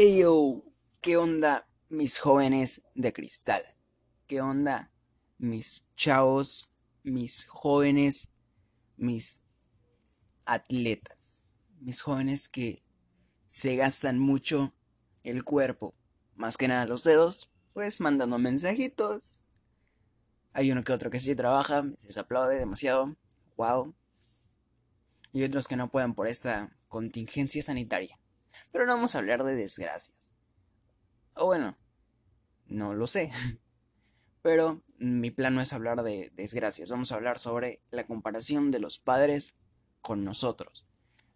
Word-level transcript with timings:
Eyo, 0.00 0.62
¿qué 1.00 1.16
onda 1.16 1.68
mis 1.88 2.20
jóvenes 2.20 2.82
de 2.94 3.12
cristal? 3.12 3.62
¿Qué 4.28 4.40
onda 4.40 4.92
mis 5.38 5.88
chavos, 5.96 6.70
mis 7.02 7.46
jóvenes, 7.46 8.30
mis 8.96 9.42
atletas? 10.44 11.52
Mis 11.80 12.00
jóvenes 12.00 12.48
que 12.48 12.84
se 13.48 13.74
gastan 13.74 14.20
mucho 14.20 14.72
el 15.24 15.42
cuerpo, 15.42 15.96
más 16.36 16.56
que 16.56 16.68
nada 16.68 16.86
los 16.86 17.02
dedos, 17.02 17.50
pues 17.72 18.00
mandando 18.00 18.38
mensajitos. 18.38 19.40
Hay 20.52 20.70
uno 20.70 20.84
que 20.84 20.92
otro 20.92 21.10
que 21.10 21.18
sí 21.18 21.34
trabaja, 21.34 21.84
se 21.96 22.20
aplaude 22.20 22.56
demasiado, 22.56 23.16
wow. 23.56 23.92
Y 25.32 25.42
otros 25.42 25.66
que 25.66 25.74
no 25.74 25.90
pueden 25.90 26.14
por 26.14 26.28
esta 26.28 26.78
contingencia 26.86 27.62
sanitaria. 27.62 28.16
Pero 28.72 28.86
no 28.86 28.94
vamos 28.94 29.14
a 29.14 29.18
hablar 29.18 29.44
de 29.44 29.54
desgracias. 29.54 30.30
O 31.34 31.46
bueno, 31.46 31.76
no 32.66 32.94
lo 32.94 33.06
sé. 33.06 33.30
Pero 34.42 34.82
mi 34.98 35.30
plan 35.30 35.54
no 35.54 35.60
es 35.60 35.72
hablar 35.72 36.02
de 36.02 36.32
desgracias. 36.34 36.90
Vamos 36.90 37.12
a 37.12 37.16
hablar 37.16 37.38
sobre 37.38 37.80
la 37.90 38.06
comparación 38.06 38.70
de 38.70 38.78
los 38.78 38.98
padres 38.98 39.56
con 40.00 40.24
nosotros. 40.24 40.86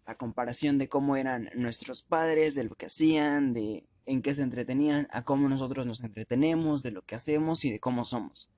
La 0.06 0.16
comparación 0.16 0.78
de 0.78 0.88
cómo 0.88 1.16
eran 1.16 1.50
nuestros 1.54 2.02
padres, 2.02 2.54
de 2.54 2.64
lo 2.64 2.74
que 2.74 2.86
hacían, 2.86 3.52
de 3.52 3.86
en 4.04 4.22
qué 4.22 4.34
se 4.34 4.42
entretenían, 4.42 5.08
a 5.12 5.24
cómo 5.24 5.48
nosotros 5.48 5.86
nos 5.86 6.00
entretenemos, 6.00 6.82
de 6.82 6.90
lo 6.90 7.02
que 7.02 7.14
hacemos 7.14 7.64
y 7.64 7.70
de 7.70 7.78
cómo 7.78 8.04
somos. 8.04 8.50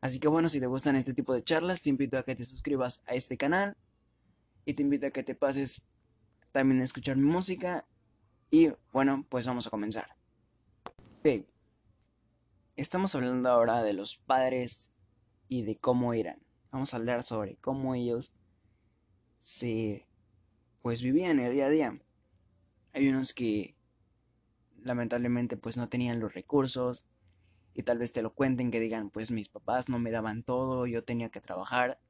Así 0.00 0.18
que 0.18 0.28
bueno, 0.28 0.48
si 0.48 0.60
te 0.60 0.66
gustan 0.66 0.96
este 0.96 1.12
tipo 1.12 1.34
de 1.34 1.42
charlas, 1.42 1.82
te 1.82 1.90
invito 1.90 2.16
a 2.16 2.22
que 2.22 2.34
te 2.34 2.44
suscribas 2.44 3.02
a 3.06 3.14
este 3.14 3.36
canal 3.36 3.76
y 4.64 4.74
te 4.74 4.82
invito 4.82 5.06
a 5.06 5.10
que 5.10 5.22
te 5.22 5.34
pases 5.34 5.82
también 6.52 6.80
a 6.80 6.84
escuchar 6.84 7.16
mi 7.16 7.28
música 7.28 7.84
y 8.50 8.70
bueno, 8.92 9.26
pues 9.28 9.46
vamos 9.46 9.66
a 9.66 9.70
comenzar. 9.70 10.16
Ok. 11.18 11.46
Estamos 12.76 13.14
hablando 13.14 13.48
ahora 13.48 13.82
de 13.82 13.92
los 13.92 14.16
padres 14.18 14.92
y 15.48 15.62
de 15.62 15.76
cómo 15.76 16.14
eran. 16.14 16.40
Vamos 16.70 16.92
a 16.92 16.98
hablar 16.98 17.22
sobre 17.22 17.56
cómo 17.56 17.94
ellos 17.94 18.34
se 19.38 20.06
pues 20.82 21.02
vivían 21.02 21.40
el 21.40 21.52
día 21.52 21.66
a 21.66 21.70
día. 21.70 22.00
Hay 22.92 23.08
unos 23.08 23.34
que 23.34 23.74
lamentablemente 24.82 25.56
pues 25.56 25.76
no 25.76 25.88
tenían 25.88 26.20
los 26.20 26.34
recursos 26.34 27.04
y 27.74 27.82
tal 27.82 27.98
vez 27.98 28.12
te 28.12 28.22
lo 28.22 28.32
cuenten 28.32 28.70
que 28.70 28.80
digan 28.80 29.10
pues 29.10 29.30
mis 29.30 29.48
papás 29.48 29.88
no 29.88 29.98
me 29.98 30.10
daban 30.10 30.42
todo, 30.42 30.86
yo 30.86 31.04
tenía 31.04 31.30
que 31.30 31.40
trabajar. 31.40 32.00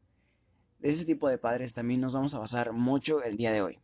De 0.79 0.91
ese 0.91 1.05
tipo 1.05 1.29
de 1.29 1.39
padres 1.39 1.73
también 1.73 2.01
nos 2.01 2.15
vamos 2.15 2.35
a 2.35 2.39
basar 2.39 2.73
mucho 2.73 3.23
el 3.23 3.37
día 3.37 3.53
de 3.53 3.63
hoy. 3.63 3.81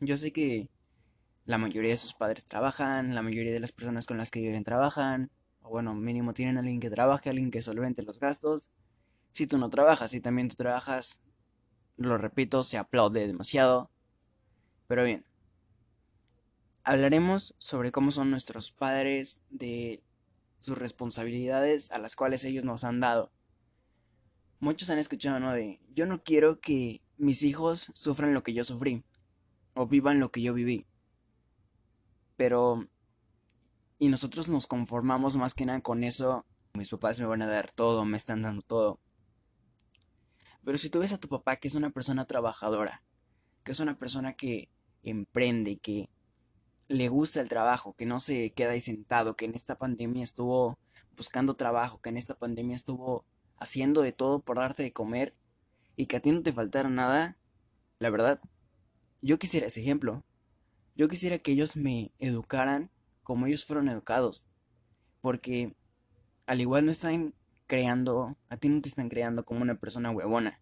Yo 0.00 0.18
sé 0.18 0.32
que 0.32 0.68
la 1.44 1.58
mayoría 1.58 1.90
de 1.90 1.96
sus 1.96 2.14
padres 2.14 2.44
trabajan, 2.44 3.14
la 3.14 3.22
mayoría 3.22 3.52
de 3.52 3.60
las 3.60 3.72
personas 3.72 4.06
con 4.06 4.16
las 4.16 4.30
que 4.30 4.40
viven 4.40 4.64
trabajan, 4.64 5.30
o 5.62 5.70
bueno, 5.70 5.94
mínimo 5.94 6.34
tienen 6.34 6.56
a 6.56 6.60
alguien 6.60 6.80
que 6.80 6.90
trabaje, 6.90 7.30
alguien 7.30 7.50
que 7.50 7.62
solvente 7.62 8.02
los 8.02 8.18
gastos. 8.18 8.70
Si 9.32 9.46
tú 9.46 9.58
no 9.58 9.70
trabajas, 9.70 10.10
si 10.10 10.20
también 10.20 10.48
tú 10.48 10.56
trabajas, 10.56 11.20
lo 11.96 12.18
repito, 12.18 12.62
se 12.62 12.78
aplaude 12.78 13.26
demasiado. 13.26 13.90
Pero 14.86 15.04
bien, 15.04 15.24
hablaremos 16.82 17.54
sobre 17.58 17.92
cómo 17.92 18.10
son 18.10 18.30
nuestros 18.30 18.70
padres, 18.72 19.42
de 19.50 20.02
sus 20.58 20.78
responsabilidades 20.78 21.90
a 21.90 21.98
las 21.98 22.16
cuales 22.16 22.44
ellos 22.44 22.64
nos 22.64 22.84
han 22.84 23.00
dado. 23.00 23.32
Muchos 24.60 24.88
han 24.88 24.98
escuchado, 24.98 25.40
¿no? 25.40 25.52
De, 25.52 25.80
yo 25.94 26.06
no 26.06 26.22
quiero 26.22 26.60
que 26.60 27.02
mis 27.18 27.42
hijos 27.42 27.90
sufran 27.94 28.32
lo 28.32 28.42
que 28.42 28.54
yo 28.54 28.64
sufrí, 28.64 29.04
o 29.74 29.86
vivan 29.86 30.20
lo 30.20 30.30
que 30.30 30.40
yo 30.42 30.54
viví. 30.54 30.86
Pero... 32.36 32.88
Y 33.98 34.08
nosotros 34.08 34.48
nos 34.48 34.66
conformamos 34.66 35.36
más 35.36 35.54
que 35.54 35.66
nada 35.66 35.80
con 35.80 36.04
eso. 36.04 36.44
Mis 36.74 36.90
papás 36.90 37.18
me 37.20 37.26
van 37.26 37.42
a 37.42 37.46
dar 37.46 37.70
todo, 37.70 38.04
me 38.04 38.16
están 38.16 38.42
dando 38.42 38.62
todo. 38.62 39.00
Pero 40.64 40.78
si 40.78 40.90
tú 40.90 40.98
ves 40.98 41.12
a 41.12 41.18
tu 41.18 41.28
papá 41.28 41.56
que 41.56 41.68
es 41.68 41.74
una 41.74 41.90
persona 41.90 42.24
trabajadora, 42.26 43.02
que 43.62 43.72
es 43.72 43.80
una 43.80 43.98
persona 43.98 44.34
que 44.34 44.70
emprende, 45.02 45.78
que 45.78 46.08
le 46.88 47.08
gusta 47.08 47.40
el 47.40 47.48
trabajo, 47.48 47.94
que 47.94 48.06
no 48.06 48.18
se 48.18 48.52
queda 48.52 48.72
ahí 48.72 48.80
sentado, 48.80 49.36
que 49.36 49.44
en 49.44 49.54
esta 49.54 49.76
pandemia 49.76 50.24
estuvo 50.24 50.78
buscando 51.16 51.54
trabajo, 51.54 52.00
que 52.00 52.10
en 52.10 52.16
esta 52.16 52.34
pandemia 52.34 52.76
estuvo 52.76 53.24
haciendo 53.56 54.02
de 54.02 54.12
todo 54.12 54.40
por 54.40 54.56
darte 54.56 54.82
de 54.82 54.92
comer 54.92 55.34
y 55.96 56.06
que 56.06 56.16
a 56.16 56.20
ti 56.20 56.32
no 56.32 56.42
te 56.42 56.52
faltara 56.52 56.88
nada, 56.88 57.38
la 57.98 58.10
verdad, 58.10 58.40
yo 59.22 59.38
quisiera 59.38 59.66
ese 59.66 59.80
ejemplo. 59.80 60.24
Yo 60.96 61.08
quisiera 61.08 61.38
que 61.38 61.52
ellos 61.52 61.76
me 61.76 62.12
educaran 62.18 62.90
como 63.24 63.46
ellos 63.46 63.64
fueron 63.64 63.88
educados. 63.88 64.46
Porque 65.20 65.74
al 66.46 66.60
igual 66.60 66.84
no 66.86 66.92
están 66.92 67.34
creando, 67.66 68.36
a 68.48 68.56
ti 68.56 68.68
no 68.68 68.80
te 68.80 68.88
están 68.88 69.08
creando 69.08 69.44
como 69.44 69.62
una 69.62 69.74
persona 69.74 70.10
huevona. 70.10 70.60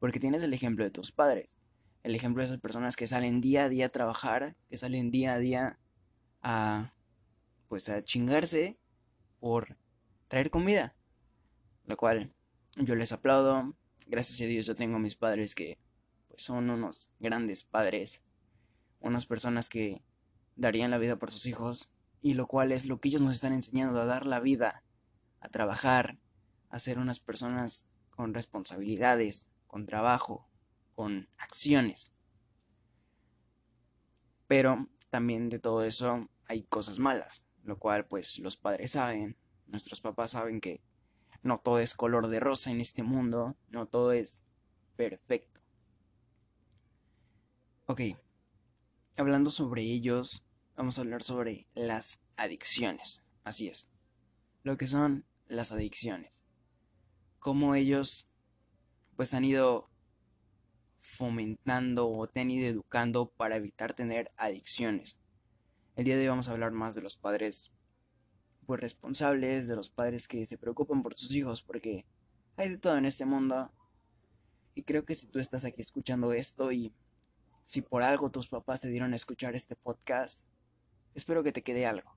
Porque 0.00 0.18
tienes 0.18 0.42
el 0.42 0.52
ejemplo 0.52 0.84
de 0.84 0.90
tus 0.90 1.12
padres. 1.12 1.54
El 2.02 2.14
ejemplo 2.14 2.42
de 2.42 2.48
esas 2.48 2.60
personas 2.60 2.96
que 2.96 3.06
salen 3.06 3.40
día 3.40 3.64
a 3.64 3.68
día 3.68 3.86
a 3.86 3.90
trabajar, 3.90 4.56
que 4.68 4.76
salen 4.76 5.10
día 5.10 5.34
a 5.34 5.38
día 5.38 5.78
a, 6.42 6.94
pues 7.68 7.88
a 7.88 8.02
chingarse 8.02 8.78
por 9.38 9.76
traer 10.28 10.50
comida. 10.50 10.96
Lo 11.84 11.96
cual 11.96 12.32
yo 12.76 12.94
les 12.94 13.12
aplaudo. 13.12 13.76
Gracias 14.06 14.40
a 14.40 14.44
Dios 14.44 14.66
yo 14.66 14.74
tengo 14.74 14.96
a 14.96 15.00
mis 15.00 15.16
padres 15.16 15.54
que 15.54 15.78
pues, 16.28 16.42
son 16.42 16.70
unos 16.70 17.10
grandes 17.20 17.62
padres 17.62 18.22
unas 19.00 19.26
personas 19.26 19.68
que 19.68 20.02
darían 20.56 20.90
la 20.90 20.98
vida 20.98 21.16
por 21.16 21.30
sus 21.30 21.46
hijos, 21.46 21.90
y 22.20 22.34
lo 22.34 22.46
cual 22.46 22.72
es 22.72 22.86
lo 22.86 23.00
que 23.00 23.08
ellos 23.08 23.22
nos 23.22 23.36
están 23.36 23.52
enseñando 23.52 24.00
a 24.00 24.04
dar 24.04 24.26
la 24.26 24.40
vida, 24.40 24.82
a 25.40 25.48
trabajar, 25.48 26.18
a 26.68 26.78
ser 26.78 26.98
unas 26.98 27.20
personas 27.20 27.86
con 28.10 28.34
responsabilidades, 28.34 29.48
con 29.66 29.86
trabajo, 29.86 30.48
con 30.94 31.28
acciones. 31.36 32.12
Pero 34.48 34.88
también 35.10 35.48
de 35.48 35.58
todo 35.58 35.84
eso 35.84 36.28
hay 36.46 36.64
cosas 36.64 36.98
malas, 36.98 37.46
lo 37.62 37.78
cual 37.78 38.06
pues 38.06 38.38
los 38.38 38.56
padres 38.56 38.92
saben, 38.92 39.36
nuestros 39.66 40.00
papás 40.00 40.32
saben 40.32 40.60
que 40.60 40.82
no 41.42 41.60
todo 41.60 41.78
es 41.78 41.94
color 41.94 42.28
de 42.28 42.40
rosa 42.40 42.70
en 42.70 42.80
este 42.80 43.02
mundo, 43.02 43.56
no 43.68 43.86
todo 43.86 44.12
es 44.12 44.42
perfecto. 44.96 45.60
Ok, 47.86 48.00
hablando 49.18 49.50
sobre 49.50 49.82
ellos, 49.82 50.46
vamos 50.76 50.98
a 50.98 51.02
hablar 51.02 51.22
sobre 51.22 51.66
las 51.74 52.20
adicciones. 52.36 53.22
Así 53.44 53.68
es. 53.68 53.90
Lo 54.62 54.76
que 54.76 54.86
son 54.86 55.24
las 55.46 55.72
adicciones. 55.72 56.44
Cómo 57.38 57.74
ellos 57.74 58.28
pues 59.16 59.34
han 59.34 59.44
ido 59.44 59.90
fomentando 60.98 62.08
o 62.08 62.28
te 62.28 62.40
han 62.40 62.50
ido 62.50 62.68
educando 62.68 63.30
para 63.30 63.56
evitar 63.56 63.94
tener 63.94 64.30
adicciones. 64.36 65.18
El 65.96 66.04
día 66.04 66.16
de 66.16 66.22
hoy 66.22 66.28
vamos 66.28 66.48
a 66.48 66.52
hablar 66.52 66.70
más 66.70 66.94
de 66.94 67.02
los 67.02 67.16
padres 67.16 67.72
pues 68.66 68.80
responsables, 68.80 69.66
de 69.66 69.74
los 69.74 69.90
padres 69.90 70.28
que 70.28 70.46
se 70.46 70.58
preocupan 70.58 71.02
por 71.02 71.16
sus 71.16 71.32
hijos, 71.32 71.62
porque 71.62 72.04
hay 72.56 72.68
de 72.68 72.78
todo 72.78 72.96
en 72.96 73.06
este 73.06 73.24
mundo. 73.24 73.72
Y 74.74 74.82
creo 74.82 75.04
que 75.04 75.14
si 75.14 75.26
tú 75.26 75.40
estás 75.40 75.64
aquí 75.64 75.80
escuchando 75.80 76.32
esto 76.32 76.70
y 76.70 76.92
si 77.68 77.82
por 77.82 78.02
algo 78.02 78.30
tus 78.30 78.48
papás 78.48 78.80
te 78.80 78.88
dieron 78.88 79.12
a 79.12 79.16
escuchar 79.16 79.54
este 79.54 79.76
podcast, 79.76 80.46
espero 81.14 81.42
que 81.42 81.52
te 81.52 81.62
quede 81.62 81.84
algo. 81.84 82.16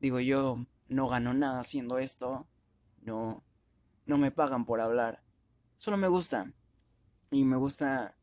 Digo, 0.00 0.18
yo 0.18 0.66
no 0.88 1.06
gano 1.06 1.32
nada 1.34 1.60
haciendo 1.60 1.98
esto, 1.98 2.48
no, 3.00 3.44
no 4.06 4.18
me 4.18 4.32
pagan 4.32 4.66
por 4.66 4.80
hablar, 4.80 5.22
solo 5.78 5.98
me 5.98 6.08
gusta. 6.08 6.52
Y 7.30 7.44
me 7.44 7.54
gusta 7.54 8.16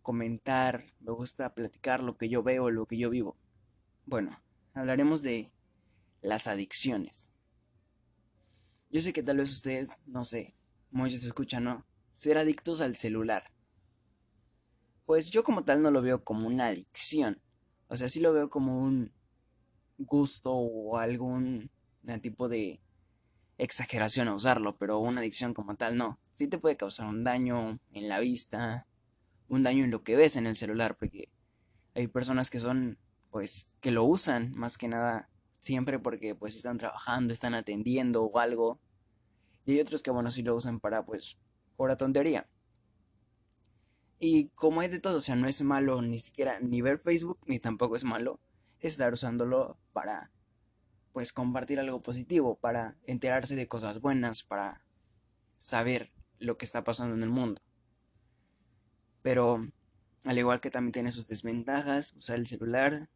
comentar, 0.00 0.86
me 0.98 1.12
gusta 1.12 1.52
platicar 1.52 2.02
lo 2.02 2.16
que 2.16 2.30
yo 2.30 2.42
veo, 2.42 2.70
lo 2.70 2.86
que 2.86 2.96
yo 2.96 3.10
vivo. 3.10 3.36
Bueno, 4.06 4.40
hablaremos 4.72 5.20
de 5.20 5.52
las 6.22 6.46
adicciones. 6.46 7.34
Yo 8.88 9.02
sé 9.02 9.12
que 9.12 9.22
tal 9.22 9.36
vez 9.36 9.52
ustedes, 9.52 10.00
no 10.06 10.24
sé, 10.24 10.54
muchos 10.90 11.22
escuchan, 11.22 11.64
¿no? 11.64 11.84
Ser 12.14 12.38
adictos 12.38 12.80
al 12.80 12.96
celular 12.96 13.52
pues 15.12 15.30
yo 15.30 15.44
como 15.44 15.62
tal 15.62 15.82
no 15.82 15.90
lo 15.90 16.00
veo 16.00 16.24
como 16.24 16.46
una 16.46 16.68
adicción. 16.68 17.38
O 17.88 17.98
sea, 17.98 18.08
sí 18.08 18.18
lo 18.18 18.32
veo 18.32 18.48
como 18.48 18.78
un 18.78 19.12
gusto 19.98 20.54
o 20.54 20.96
algún 20.96 21.70
tipo 22.22 22.48
de 22.48 22.80
exageración 23.58 24.28
a 24.28 24.34
usarlo, 24.34 24.78
pero 24.78 25.00
una 25.00 25.20
adicción 25.20 25.52
como 25.52 25.76
tal 25.76 25.98
no. 25.98 26.18
Sí 26.30 26.48
te 26.48 26.56
puede 26.56 26.78
causar 26.78 27.08
un 27.08 27.24
daño 27.24 27.78
en 27.92 28.08
la 28.08 28.20
vista, 28.20 28.86
un 29.50 29.62
daño 29.62 29.84
en 29.84 29.90
lo 29.90 30.02
que 30.02 30.16
ves 30.16 30.36
en 30.36 30.46
el 30.46 30.56
celular, 30.56 30.96
porque 30.96 31.28
hay 31.94 32.06
personas 32.06 32.48
que 32.48 32.58
son, 32.58 32.96
pues, 33.30 33.76
que 33.82 33.90
lo 33.90 34.04
usan 34.04 34.54
más 34.54 34.78
que 34.78 34.88
nada 34.88 35.28
siempre 35.58 35.98
porque 35.98 36.34
pues 36.34 36.56
están 36.56 36.78
trabajando, 36.78 37.34
están 37.34 37.52
atendiendo 37.52 38.24
o 38.24 38.38
algo. 38.38 38.80
Y 39.66 39.72
hay 39.72 39.80
otros 39.80 40.02
que, 40.02 40.10
bueno, 40.10 40.30
sí 40.30 40.42
lo 40.42 40.56
usan 40.56 40.80
para, 40.80 41.04
pues, 41.04 41.36
pura 41.76 41.98
tontería. 41.98 42.48
Y 44.24 44.50
como 44.50 44.80
hay 44.80 44.86
de 44.86 45.00
todo, 45.00 45.16
o 45.16 45.20
sea, 45.20 45.34
no 45.34 45.48
es 45.48 45.60
malo 45.62 46.00
ni 46.00 46.20
siquiera 46.20 46.60
ni 46.60 46.80
ver 46.80 47.00
Facebook, 47.00 47.40
ni 47.46 47.58
tampoco 47.58 47.96
es 47.96 48.04
malo 48.04 48.38
estar 48.78 49.12
usándolo 49.12 49.76
para 49.92 50.30
pues 51.12 51.32
compartir 51.32 51.80
algo 51.80 52.04
positivo, 52.04 52.54
para 52.54 52.96
enterarse 53.04 53.56
de 53.56 53.66
cosas 53.66 54.00
buenas, 54.00 54.44
para 54.44 54.84
saber 55.56 56.12
lo 56.38 56.56
que 56.56 56.64
está 56.64 56.84
pasando 56.84 57.16
en 57.16 57.24
el 57.24 57.30
mundo. 57.30 57.60
Pero 59.22 59.68
al 60.24 60.38
igual 60.38 60.60
que 60.60 60.70
también 60.70 60.92
tiene 60.92 61.10
sus 61.10 61.26
desventajas, 61.26 62.12
usar 62.12 62.38
el 62.38 62.46
celular, 62.46 63.08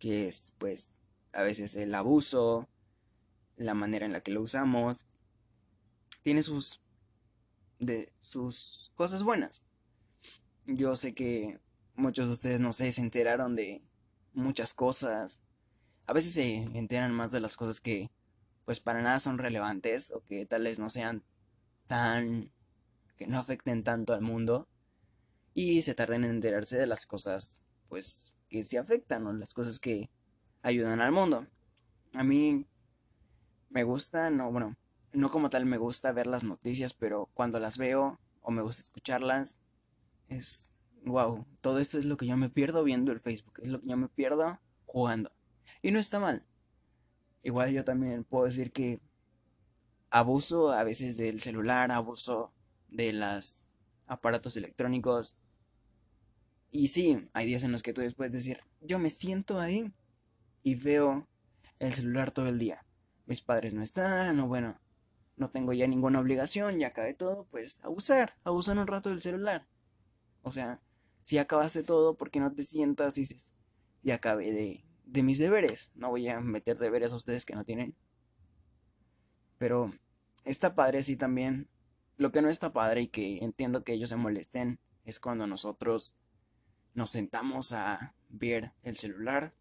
que 0.00 0.26
es 0.26 0.56
pues 0.58 1.00
a 1.32 1.42
veces 1.42 1.76
el 1.76 1.94
abuso, 1.94 2.68
la 3.54 3.74
manera 3.74 4.04
en 4.04 4.12
la 4.12 4.20
que 4.20 4.32
lo 4.32 4.42
usamos, 4.42 5.06
tiene 6.22 6.42
sus 6.42 6.80
de 7.78 8.12
sus 8.20 8.90
cosas 8.96 9.22
buenas. 9.22 9.62
Yo 10.72 10.94
sé 10.94 11.14
que 11.14 11.58
muchos 11.96 12.26
de 12.26 12.32
ustedes 12.32 12.60
no 12.60 12.72
sé, 12.72 12.92
se 12.92 13.00
enteraron 13.00 13.56
de 13.56 13.82
muchas 14.32 14.72
cosas. 14.72 15.42
A 16.06 16.12
veces 16.12 16.32
se 16.32 16.54
enteran 16.54 17.12
más 17.12 17.32
de 17.32 17.40
las 17.40 17.56
cosas 17.56 17.80
que 17.80 18.10
pues 18.64 18.78
para 18.78 19.02
nada 19.02 19.18
son 19.18 19.38
relevantes 19.38 20.12
o 20.12 20.22
que 20.22 20.46
tal 20.46 20.62
vez 20.62 20.78
no 20.78 20.88
sean 20.88 21.24
tan 21.86 22.52
que 23.16 23.26
no 23.26 23.38
afecten 23.38 23.82
tanto 23.82 24.14
al 24.14 24.20
mundo 24.20 24.68
y 25.54 25.82
se 25.82 25.94
tarden 25.94 26.22
en 26.22 26.30
enterarse 26.30 26.78
de 26.78 26.86
las 26.86 27.04
cosas 27.04 27.62
pues 27.88 28.32
que 28.48 28.62
sí 28.62 28.76
afectan 28.76 29.26
o 29.26 29.32
las 29.32 29.54
cosas 29.54 29.80
que 29.80 30.08
ayudan 30.62 31.00
al 31.00 31.10
mundo. 31.10 31.48
A 32.14 32.22
mí 32.22 32.64
me 33.70 33.82
gusta, 33.82 34.30
no, 34.30 34.52
bueno, 34.52 34.76
no 35.12 35.30
como 35.30 35.50
tal 35.50 35.66
me 35.66 35.78
gusta 35.78 36.12
ver 36.12 36.28
las 36.28 36.44
noticias, 36.44 36.94
pero 36.94 37.28
cuando 37.34 37.58
las 37.58 37.76
veo 37.76 38.20
o 38.40 38.52
me 38.52 38.62
gusta 38.62 38.82
escucharlas, 38.82 39.60
es 40.30 40.72
wow, 41.04 41.46
todo 41.60 41.78
esto 41.78 41.98
es 41.98 42.04
lo 42.04 42.16
que 42.16 42.26
yo 42.26 42.36
me 42.36 42.50
pierdo 42.50 42.84
viendo 42.84 43.12
el 43.12 43.20
Facebook, 43.20 43.60
es 43.62 43.70
lo 43.70 43.80
que 43.80 43.88
yo 43.88 43.96
me 43.96 44.08
pierdo 44.08 44.58
jugando. 44.86 45.32
Y 45.82 45.90
no 45.90 45.98
está 45.98 46.18
mal. 46.18 46.44
Igual 47.42 47.72
yo 47.72 47.84
también 47.84 48.24
puedo 48.24 48.46
decir 48.46 48.72
que 48.72 49.00
abuso 50.10 50.72
a 50.72 50.84
veces 50.84 51.16
del 51.16 51.40
celular, 51.40 51.90
abuso 51.90 52.52
de 52.88 53.12
los 53.12 53.64
aparatos 54.06 54.56
electrónicos. 54.56 55.36
Y 56.70 56.88
sí, 56.88 57.28
hay 57.32 57.46
días 57.46 57.64
en 57.64 57.72
los 57.72 57.82
que 57.82 57.92
tú 57.92 58.00
después 58.00 58.30
decir, 58.30 58.60
yo 58.80 58.98
me 58.98 59.10
siento 59.10 59.60
ahí 59.60 59.92
y 60.62 60.74
veo 60.74 61.26
el 61.78 61.94
celular 61.94 62.30
todo 62.30 62.48
el 62.48 62.58
día. 62.58 62.84
Mis 63.26 63.40
padres 63.40 63.72
no 63.72 63.82
están, 63.82 64.38
o 64.40 64.48
bueno, 64.48 64.78
no 65.36 65.50
tengo 65.50 65.72
ya 65.72 65.86
ninguna 65.86 66.20
obligación, 66.20 66.78
ya 66.78 66.88
acabé 66.88 67.14
todo, 67.14 67.46
pues 67.50 67.82
abusar, 67.82 68.34
abusar 68.44 68.76
un 68.78 68.86
rato 68.86 69.08
del 69.08 69.22
celular. 69.22 69.66
O 70.42 70.52
sea, 70.52 70.80
si 71.22 71.38
acabaste 71.38 71.82
todo, 71.82 72.16
¿por 72.16 72.30
qué 72.30 72.40
no 72.40 72.52
te 72.52 72.64
sientas 72.64 73.16
y 73.18 73.22
dices, 73.22 73.52
ya 74.02 74.16
acabé 74.16 74.52
de, 74.52 74.84
de 75.04 75.22
mis 75.22 75.38
deberes? 75.38 75.90
No 75.94 76.10
voy 76.10 76.28
a 76.28 76.40
meter 76.40 76.78
deberes 76.78 77.12
a 77.12 77.16
ustedes 77.16 77.44
que 77.44 77.54
no 77.54 77.64
tienen. 77.64 77.94
Pero 79.58 79.92
está 80.44 80.74
padre 80.74 81.02
sí 81.02 81.16
también. 81.16 81.68
Lo 82.16 82.32
que 82.32 82.42
no 82.42 82.48
está 82.48 82.72
padre 82.72 83.02
y 83.02 83.08
que 83.08 83.38
entiendo 83.38 83.84
que 83.84 83.92
ellos 83.92 84.08
se 84.08 84.16
molesten 84.16 84.78
es 85.04 85.20
cuando 85.20 85.46
nosotros 85.46 86.16
nos 86.94 87.10
sentamos 87.10 87.72
a 87.72 88.14
ver 88.28 88.72
el 88.82 88.96
celular 88.96 89.54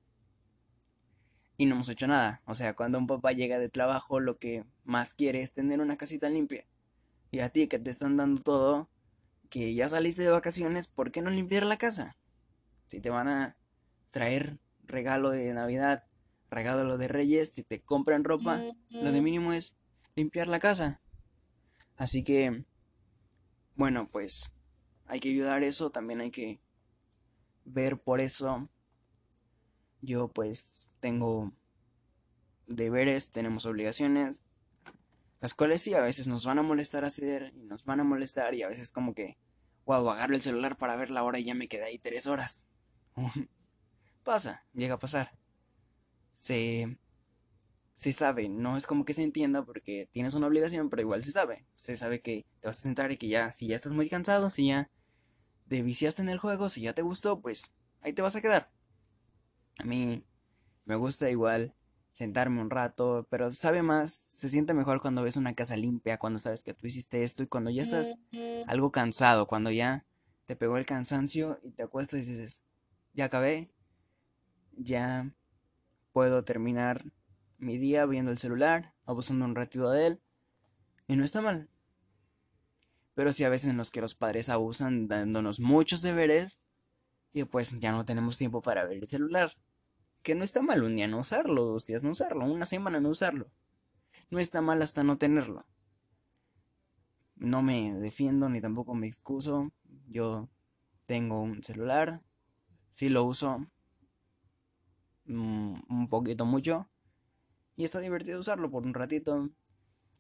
y 1.58 1.66
no 1.66 1.76
hemos 1.76 1.90
hecho 1.90 2.08
nada. 2.08 2.42
O 2.46 2.54
sea, 2.54 2.74
cuando 2.74 2.98
un 2.98 3.08
papá 3.08 3.34
llega 3.34 3.60
de 3.60 3.68
trabajo, 3.68 4.20
lo 4.22 4.38
que 4.38 4.64
más 4.86 5.14
quiere 5.14 5.42
es 5.42 5.52
tener 5.52 5.82
una 5.82 5.98
casita 5.98 6.30
limpia. 6.30 6.66
Y 7.32 7.40
a 7.40 7.50
ti 7.50 7.68
que 7.68 7.80
te 7.80 7.90
están 7.90 8.16
dando 8.16 8.42
todo, 8.42 8.90
que 9.50 9.74
ya 9.74 9.90
saliste 9.90 10.22
de 10.22 10.30
vacaciones, 10.30 10.88
¿por 10.88 11.12
qué 11.12 11.22
no 11.22 11.30
limpiar 11.30 11.66
la 11.66 11.78
casa? 11.78 12.18
Si 12.88 13.02
te 13.02 13.10
van 13.10 13.28
a 13.28 13.58
traer 14.12 14.60
regalo 14.84 15.30
de 15.30 15.54
Navidad, 15.54 16.06
regalo 16.50 16.98
de 16.98 17.08
Reyes, 17.08 17.52
si 17.54 17.64
te 17.64 17.82
compran 17.82 18.24
ropa, 18.24 18.62
lo 18.90 19.12
de 19.12 19.22
mínimo 19.22 19.54
es 19.54 19.76
limpiar 20.16 20.48
la 20.48 20.60
casa. 20.60 21.02
Así 21.96 22.24
que, 22.24 22.66
bueno, 23.76 24.10
pues 24.10 24.52
hay 25.06 25.20
que 25.20 25.30
ayudar 25.30 25.64
eso, 25.64 25.92
también 25.92 26.22
hay 26.22 26.32
que 26.32 26.62
ver 27.66 28.00
por 28.00 28.22
eso. 28.22 28.70
Yo 30.02 30.30
pues 30.30 30.90
tengo 31.00 31.52
deberes, 32.68 33.30
tenemos 33.30 33.66
obligaciones, 33.66 34.42
las 35.40 35.54
cuales 35.54 35.82
sí, 35.82 35.94
a 35.94 36.02
veces 36.02 36.28
nos 36.28 36.46
van 36.46 36.60
a 36.60 36.64
molestar 36.64 37.06
hacer 37.06 37.54
y 37.56 37.64
nos 37.64 37.86
van 37.86 38.02
a 38.02 38.04
molestar 38.04 38.54
y 38.56 38.64
a 38.64 38.68
veces 38.68 38.92
como 38.92 39.14
que, 39.14 39.38
wow, 39.86 40.10
agarro 40.10 40.36
el 40.36 40.42
celular 40.42 40.78
para 40.78 40.96
ver 40.96 41.12
la 41.12 41.24
hora 41.24 41.40
y 41.40 41.46
ya 41.46 41.56
me 41.56 41.68
quedé 41.68 41.86
ahí 41.86 41.98
tres 42.00 42.28
horas. 42.28 42.68
Pasa, 44.24 44.66
llega 44.74 44.96
a 44.96 45.00
pasar. 45.00 45.38
Se, 46.34 46.98
se 47.94 48.14
sabe, 48.14 48.50
no 48.50 48.76
es 48.76 48.86
como 48.86 49.06
que 49.06 49.14
se 49.14 49.24
entienda 49.24 49.64
porque 49.66 50.10
tienes 50.12 50.34
una 50.34 50.48
obligación, 50.48 50.90
pero 50.90 51.02
igual 51.02 51.24
se 51.24 51.32
sabe. 51.32 51.66
Se 51.76 51.96
sabe 51.96 52.22
que 52.22 52.46
te 52.60 52.68
vas 52.68 52.80
a 52.80 52.82
sentar 52.82 53.12
y 53.12 53.18
que 53.18 53.30
ya, 53.30 53.52
si 53.54 53.68
ya 53.68 53.78
estás 53.78 53.94
muy 53.94 54.10
cansado, 54.10 54.50
si 54.50 54.68
ya 54.68 54.90
te 55.70 55.82
viciaste 55.82 56.22
en 56.22 56.30
el 56.30 56.40
juego, 56.40 56.68
si 56.68 56.82
ya 56.82 56.94
te 56.94 57.02
gustó, 57.02 57.42
pues 57.42 57.76
ahí 58.02 58.12
te 58.12 58.22
vas 58.22 58.36
a 58.36 58.42
quedar. 58.42 58.72
A 59.78 59.86
mí 59.86 60.26
me 60.84 60.96
gusta 60.96 61.30
igual 61.30 61.74
sentarme 62.12 62.62
un 62.62 62.70
rato, 62.70 63.28
pero 63.30 63.52
sabe 63.52 63.82
más, 63.82 64.14
se 64.14 64.50
siente 64.50 64.74
mejor 64.74 65.02
cuando 65.02 65.24
ves 65.24 65.38
una 65.38 65.54
casa 65.54 65.78
limpia, 65.78 66.18
cuando 66.18 66.40
sabes 66.40 66.64
que 66.64 66.74
tú 66.74 66.88
hiciste 66.88 67.24
esto 67.24 67.44
y 67.44 67.48
cuando 67.48 67.70
ya 67.70 67.84
estás 67.84 68.16
algo 68.68 68.92
cansado, 68.92 69.48
cuando 69.48 69.72
ya 69.72 70.06
te 70.46 70.56
pegó 70.56 70.78
el 70.78 70.86
cansancio 70.86 71.60
y 71.64 71.72
te 71.72 71.84
acuestas 71.84 72.26
y 72.26 72.32
dices, 72.32 72.64
ya 73.14 73.26
acabé, 73.26 73.72
ya 74.76 75.32
puedo 76.12 76.44
terminar 76.44 77.06
mi 77.58 77.78
día 77.78 78.06
viendo 78.06 78.32
el 78.32 78.38
celular, 78.38 78.94
abusando 79.06 79.46
un 79.46 79.56
ratito 79.56 79.90
de 79.92 80.08
él, 80.08 80.22
y 81.08 81.16
no 81.16 81.24
está 81.24 81.42
mal. 81.42 81.70
Pero 83.16 83.34
sí 83.34 83.44
a 83.44 83.50
veces 83.50 83.70
en 83.70 83.78
los 83.78 83.92
que 83.92 84.02
los 84.02 84.16
padres 84.16 84.50
abusan 84.50 85.08
dándonos 85.08 85.60
muchos 85.60 86.02
deberes 86.02 86.62
y 87.34 87.44
pues 87.44 87.78
ya 87.80 87.92
no 87.92 88.06
tenemos 88.06 88.38
tiempo 88.38 88.62
para 88.62 88.86
ver 88.86 89.00
el 89.00 89.08
celular. 89.08 89.52
Que 90.24 90.36
no 90.36 90.44
está 90.44 90.62
mal 90.62 90.84
un 90.84 90.96
día 90.96 91.08
no 91.08 91.20
usarlo, 91.20 91.66
dos 91.66 91.86
días 91.86 92.04
no 92.04 92.12
usarlo, 92.12 92.46
una 92.46 92.66
semana 92.66 93.00
no 93.00 93.10
usarlo. 93.10 93.52
No 94.30 94.40
está 94.40 94.62
mal 94.62 94.82
hasta 94.82 95.04
no 95.04 95.18
tenerlo. 95.18 95.66
No 97.36 97.62
me 97.62 97.94
defiendo 97.96 98.50
ni 98.50 98.62
tampoco 98.62 98.94
me 98.94 99.08
excuso. 99.08 99.72
Yo 100.08 100.50
tengo 101.06 101.42
un 101.42 101.64
celular. 101.64 102.22
Sí 102.92 103.10
lo 103.10 103.24
uso 103.24 103.66
mm, 105.26 105.80
un 105.90 106.08
poquito 106.10 106.46
mucho. 106.46 106.90
Y 107.76 107.86
está 107.86 108.00
divertido 108.00 108.40
usarlo 108.40 108.70
por 108.70 108.86
un 108.86 108.94
ratito. 108.94 109.50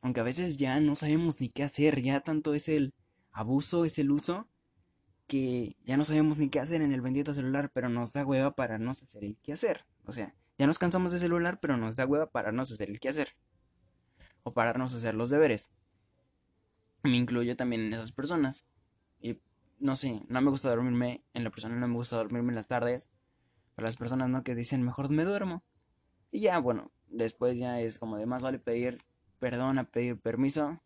Aunque 0.02 0.22
a 0.22 0.24
veces 0.24 0.58
ya 0.58 0.80
no 0.80 0.96
sabemos 0.96 1.42
ni 1.42 1.50
qué 1.50 1.64
hacer. 1.64 2.02
Ya 2.02 2.22
tanto 2.22 2.54
es 2.54 2.70
el 2.70 2.94
abuso, 3.32 3.86
es 3.86 4.00
el 4.00 4.12
uso 4.12 4.49
que 5.30 5.78
ya 5.86 5.96
no 5.96 6.04
sabemos 6.04 6.40
ni 6.40 6.50
qué 6.50 6.60
hacer 6.60 6.82
en 6.82 6.92
el 6.92 7.02
bendito 7.02 7.34
celular, 7.36 7.72
pero 7.72 7.88
nos 7.88 8.12
da 8.12 8.26
hueva 8.26 8.56
para 8.56 8.80
no 8.80 8.92
hacer 8.92 9.24
el 9.24 9.38
qué 9.44 9.54
hacer. 9.54 9.86
O 10.06 10.12
sea, 10.12 10.36
ya 10.58 10.66
nos 10.66 10.80
cansamos 10.80 11.12
de 11.12 11.20
celular, 11.20 11.60
pero 11.62 11.78
nos 11.78 11.96
da 11.96 12.08
hueva 12.08 12.32
para 12.32 12.52
no 12.52 12.64
hacer 12.64 12.90
el 12.90 13.00
qué 13.00 13.10
hacer. 13.10 13.30
O 14.44 14.54
pararnos 14.54 14.94
a 14.94 14.98
hacer 14.98 15.14
los 15.14 15.30
deberes. 15.30 15.70
Me 17.04 17.16
incluyo 17.16 17.56
también 17.56 17.84
en 17.84 17.94
esas 17.94 18.12
personas. 18.12 18.66
Y 19.22 19.40
no 19.80 19.96
sé, 19.96 20.24
no 20.28 20.42
me 20.42 20.50
gusta 20.50 20.70
dormirme. 20.70 21.24
En 21.34 21.44
la 21.44 21.52
persona 21.52 21.76
no 21.76 21.88
me 21.88 21.94
gusta 21.94 22.18
dormirme 22.18 22.50
en 22.50 22.56
las 22.56 22.68
tardes. 22.68 23.12
Para 23.76 23.88
las 23.88 23.98
personas 23.98 24.30
no 24.30 24.44
que 24.44 24.56
dicen 24.56 24.84
mejor 24.84 25.10
me 25.10 25.24
duermo. 25.24 25.64
Y 26.32 26.42
ya, 26.42 26.58
bueno, 26.58 26.92
después 27.08 27.60
ya 27.60 27.80
es 27.80 28.00
como 28.00 28.18
de 28.18 28.26
más 28.26 28.42
vale 28.42 28.60
pedir 28.60 29.06
perdón 29.38 29.78
a 29.78 29.84
pedir 29.84 30.20
permiso. 30.20 30.82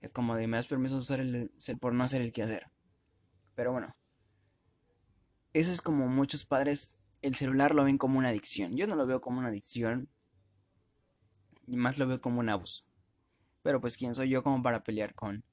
Es 0.00 0.10
como 0.10 0.34
de 0.34 0.48
me 0.48 0.56
das 0.56 0.66
permiso 0.66 0.96
usar 0.96 1.20
el, 1.20 1.52
por 1.78 1.92
no 1.92 2.02
hacer 2.02 2.22
el 2.22 2.32
qué 2.32 2.42
hacer. 2.42 2.71
Pero 3.54 3.72
bueno. 3.72 3.94
Eso 5.52 5.70
es 5.70 5.82
como 5.82 6.08
muchos 6.08 6.46
padres 6.46 6.98
el 7.22 7.36
celular 7.36 7.74
lo 7.74 7.84
ven 7.84 7.98
como 7.98 8.18
una 8.18 8.28
adicción. 8.28 8.76
Yo 8.76 8.86
no 8.86 8.96
lo 8.96 9.06
veo 9.06 9.20
como 9.20 9.38
una 9.38 9.48
adicción. 9.48 10.08
Más 11.66 11.98
lo 11.98 12.06
veo 12.06 12.20
como 12.20 12.40
un 12.40 12.48
abuso. 12.48 12.84
Pero 13.62 13.80
pues 13.80 13.96
quién 13.96 14.14
soy 14.14 14.28
yo 14.28 14.42
como 14.42 14.62
para 14.62 14.82
pelear 14.82 15.14
con 15.14 15.44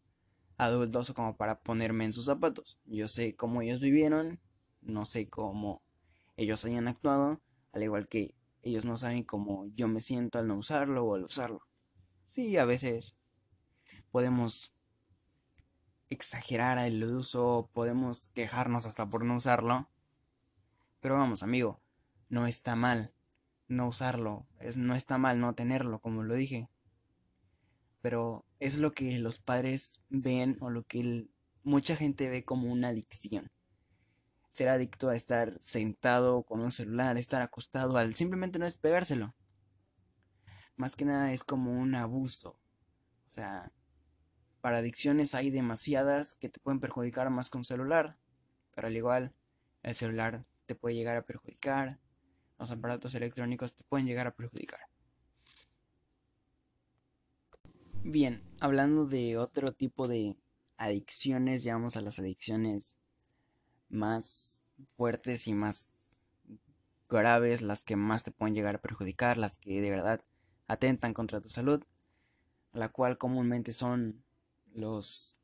adultos 0.58 1.12
o 1.12 1.14
como 1.14 1.38
para 1.38 1.60
ponerme 1.60 2.06
en 2.06 2.14
sus 2.14 2.26
zapatos. 2.26 2.80
Yo 2.86 3.08
sé 3.08 3.36
cómo 3.36 3.62
ellos 3.62 3.80
vivieron. 3.80 4.40
No 4.82 5.06
sé 5.06 5.30
cómo 5.30 5.84
ellos 6.38 6.66
hayan 6.66 6.88
actuado. 6.88 7.40
Al 7.72 7.84
igual 7.84 8.08
que 8.08 8.34
ellos 8.64 8.86
no 8.86 8.98
saben 8.98 9.24
cómo 9.24 9.68
yo 9.76 9.88
me 9.88 10.02
siento 10.02 10.40
al 10.40 10.48
no 10.48 10.58
usarlo 10.58 11.06
o 11.06 11.16
al 11.16 11.24
usarlo. 11.24 11.62
Sí, 12.26 12.58
a 12.58 12.66
veces 12.66 13.16
podemos 14.12 14.74
exagerar 16.10 16.78
el 16.80 17.04
uso, 17.04 17.70
podemos 17.74 18.30
quejarnos 18.30 18.86
hasta 18.86 19.10
por 19.10 19.24
no 19.24 19.36
usarlo. 19.36 19.90
Pero 21.00 21.16
vamos, 21.16 21.44
amigo, 21.44 21.82
no 22.30 22.48
está 22.48 22.76
mal 22.76 23.14
no 23.70 23.88
usarlo, 23.88 24.48
es, 24.60 24.78
no 24.78 24.96
está 24.96 25.18
mal 25.18 25.40
no 25.40 25.54
tenerlo, 25.54 26.00
como 26.00 26.24
lo 26.24 26.34
dije. 26.34 26.70
Pero 28.02 28.46
es 28.60 28.78
lo 28.78 28.92
que 28.94 29.20
los 29.20 29.40
padres 29.40 30.02
ven 30.10 30.58
o 30.60 30.70
lo 30.70 30.84
que 30.84 31.28
mucha 31.64 31.96
gente 31.96 32.30
ve 32.30 32.44
como 32.44 32.72
una 32.72 32.90
adicción. 32.90 33.52
ser 34.50 34.70
adicto 34.70 35.10
a 35.10 35.16
estar 35.16 35.58
sentado 35.62 36.42
con 36.44 36.60
un 36.62 36.72
celular, 36.72 37.18
estar 37.18 37.42
acostado, 37.44 37.98
al 37.98 38.16
simplemente 38.16 38.58
no 38.58 38.66
despegárselo. 38.66 39.36
Más 40.76 40.96
que 40.96 41.06
nada 41.06 41.32
es 41.34 41.44
como 41.44 41.72
un 41.72 41.94
abuso. 41.94 42.60
O 43.28 43.30
sea, 43.30 43.72
para 44.62 44.80
adicciones 44.80 45.36
hay 45.36 45.50
demasiadas 45.50 46.36
que 46.36 46.50
te 46.50 46.60
pueden 46.60 46.80
perjudicar 46.80 47.30
más 47.30 47.50
que 47.50 47.58
un 47.58 47.66
celular. 47.66 48.18
Pero 48.76 48.88
al 48.88 48.96
igual, 48.96 49.34
el 49.84 49.96
celular 49.96 50.46
te 50.66 50.76
puede 50.76 50.96
llegar 50.96 51.16
a 51.18 51.26
perjudicar. 51.26 52.00
Los 52.58 52.72
aparatos 52.72 53.16
electrónicos 53.16 53.76
te 53.76 53.84
pueden 53.84 54.06
llegar 54.06 54.28
a 54.28 54.36
perjudicar. 54.36 54.82
Bien, 58.04 58.44
hablando 58.60 59.06
de 59.06 59.38
otro 59.38 59.74
tipo 59.74 60.08
de 60.08 60.38
adicciones, 60.78 61.64
llegamos 61.64 61.98
a 61.98 62.02
las 62.02 62.20
adicciones 62.20 62.98
más 63.90 64.64
fuertes 64.96 65.48
y 65.48 65.54
más 65.54 65.96
graves, 67.10 67.62
las 67.62 67.84
que 67.84 67.96
más 67.96 68.24
te 68.24 68.32
pueden 68.32 68.56
llegar 68.56 68.76
a 68.76 68.82
perjudicar, 68.82 69.38
las 69.38 69.58
que 69.58 69.82
de 69.82 69.90
verdad 69.90 70.24
atentan 70.68 71.14
contra 71.14 71.42
tu 71.42 71.50
salud, 71.50 71.84
la 72.72 72.90
cual 72.90 73.18
comúnmente 73.18 73.74
son 73.74 74.24
los 74.80 75.40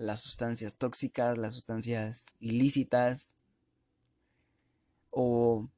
las 0.00 0.20
sustancias 0.20 0.76
tóxicas, 0.76 1.36
las 1.36 1.54
sustancias 1.54 2.26
ilícitas 2.40 3.36
o, 5.10 5.68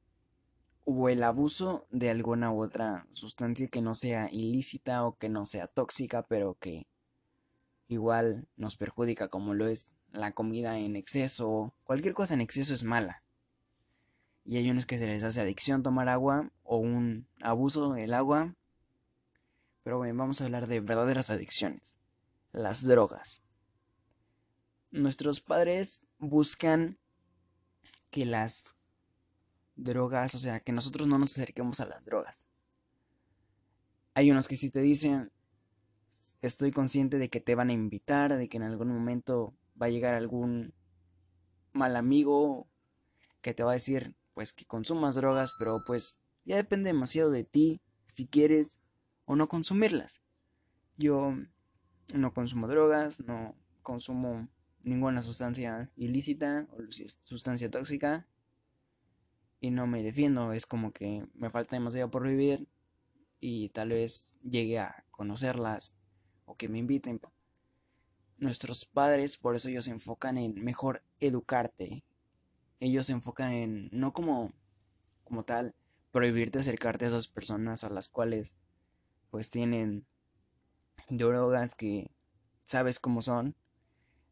o 0.85 1.09
el 1.09 1.23
abuso 1.23 1.85
de 1.91 2.09
alguna 2.09 2.49
u 2.51 2.63
otra 2.63 3.05
sustancia 3.11 3.67
que 3.67 3.81
no 3.81 3.95
sea 3.95 4.29
ilícita 4.31 5.05
o 5.05 5.17
que 5.17 5.27
no 5.27 5.45
sea 5.45 5.67
tóxica, 5.67 6.23
pero 6.23 6.55
que 6.57 6.87
igual 7.89 8.47
nos 8.55 8.77
perjudica 8.77 9.27
como 9.27 9.53
lo 9.53 9.67
es 9.67 9.93
la 10.13 10.31
comida 10.31 10.79
en 10.79 10.95
exceso, 10.95 11.73
cualquier 11.83 12.13
cosa 12.13 12.33
en 12.33 12.41
exceso 12.41 12.73
es 12.73 12.83
mala. 12.83 13.23
Y 14.45 14.57
hay 14.57 14.69
unos 14.69 14.85
que 14.85 14.97
se 14.97 15.07
les 15.07 15.23
hace 15.23 15.41
adicción 15.41 15.83
tomar 15.83 16.07
agua 16.07 16.49
o 16.63 16.77
un 16.77 17.27
abuso 17.41 17.93
del 17.93 18.13
agua. 18.13 18.55
Pero 19.83 19.97
bueno, 19.97 20.15
vamos 20.17 20.39
a 20.39 20.45
hablar 20.45 20.67
de 20.67 20.79
verdaderas 20.79 21.29
adicciones. 21.29 21.97
Las 22.53 22.83
drogas. 22.85 23.41
Nuestros 24.91 25.41
padres 25.41 26.07
buscan 26.19 26.99
que 28.11 28.27
las 28.27 28.77
drogas, 29.75 30.35
o 30.35 30.39
sea, 30.39 30.59
que 30.59 30.71
nosotros 30.71 31.07
no 31.07 31.17
nos 31.17 31.31
acerquemos 31.31 31.79
a 31.79 31.87
las 31.87 32.05
drogas. 32.05 32.45
Hay 34.13 34.29
unos 34.29 34.47
que 34.47 34.55
sí 34.55 34.69
te 34.69 34.81
dicen, 34.81 35.31
estoy 36.43 36.71
consciente 36.71 37.17
de 37.17 37.29
que 37.29 37.41
te 37.41 37.55
van 37.55 37.71
a 37.71 37.73
invitar, 37.73 38.37
de 38.37 38.47
que 38.47 38.57
en 38.57 38.63
algún 38.63 38.89
momento 38.89 39.55
va 39.81 39.87
a 39.87 39.89
llegar 39.89 40.13
algún 40.13 40.75
mal 41.71 41.95
amigo 41.95 42.67
que 43.41 43.55
te 43.55 43.63
va 43.63 43.71
a 43.71 43.73
decir, 43.81 44.15
pues 44.35 44.53
que 44.53 44.65
consumas 44.65 45.15
drogas, 45.15 45.53
pero 45.57 45.83
pues 45.83 46.21
ya 46.45 46.55
depende 46.55 46.89
demasiado 46.89 47.31
de 47.31 47.45
ti 47.45 47.81
si 48.05 48.27
quieres 48.27 48.79
o 49.25 49.35
no 49.35 49.49
consumirlas. 49.49 50.21
Yo 50.97 51.33
no 52.13 52.33
consumo 52.33 52.67
drogas, 52.67 53.21
no 53.21 53.55
consumo 53.81 54.47
ninguna 54.83 55.21
sustancia 55.21 55.91
ilícita 55.95 56.67
o 56.71 56.81
sustancia 57.21 57.71
tóxica 57.71 58.27
y 59.59 59.71
no 59.71 59.87
me 59.87 60.03
defiendo, 60.03 60.51
es 60.51 60.65
como 60.65 60.91
que 60.91 61.25
me 61.33 61.49
falta 61.49 61.75
demasiado 61.75 62.11
por 62.11 62.27
vivir 62.27 62.67
y 63.39 63.69
tal 63.69 63.89
vez 63.89 64.37
llegue 64.43 64.79
a 64.79 65.05
conocerlas 65.11 65.95
o 66.45 66.55
que 66.55 66.67
me 66.67 66.79
inviten. 66.79 67.21
Nuestros 68.37 68.85
padres, 68.85 69.37
por 69.37 69.55
eso 69.55 69.69
ellos 69.69 69.85
se 69.85 69.91
enfocan 69.91 70.37
en 70.37 70.61
mejor 70.61 71.03
educarte. 71.21 72.03
Ellos 72.81 73.05
se 73.05 73.13
enfocan 73.13 73.51
en 73.51 73.89
no 73.93 74.11
como 74.11 74.51
como 75.23 75.43
tal 75.43 75.73
prohibirte 76.11 76.59
acercarte 76.59 77.05
a 77.05 77.07
esas 77.07 77.27
personas 77.27 77.83
a 77.83 77.89
las 77.89 78.09
cuales 78.09 78.55
pues 79.31 79.49
tienen 79.49 80.05
drogas 81.17 81.75
que 81.75 82.11
sabes 82.63 82.99
cómo 82.99 83.21
son. 83.21 83.55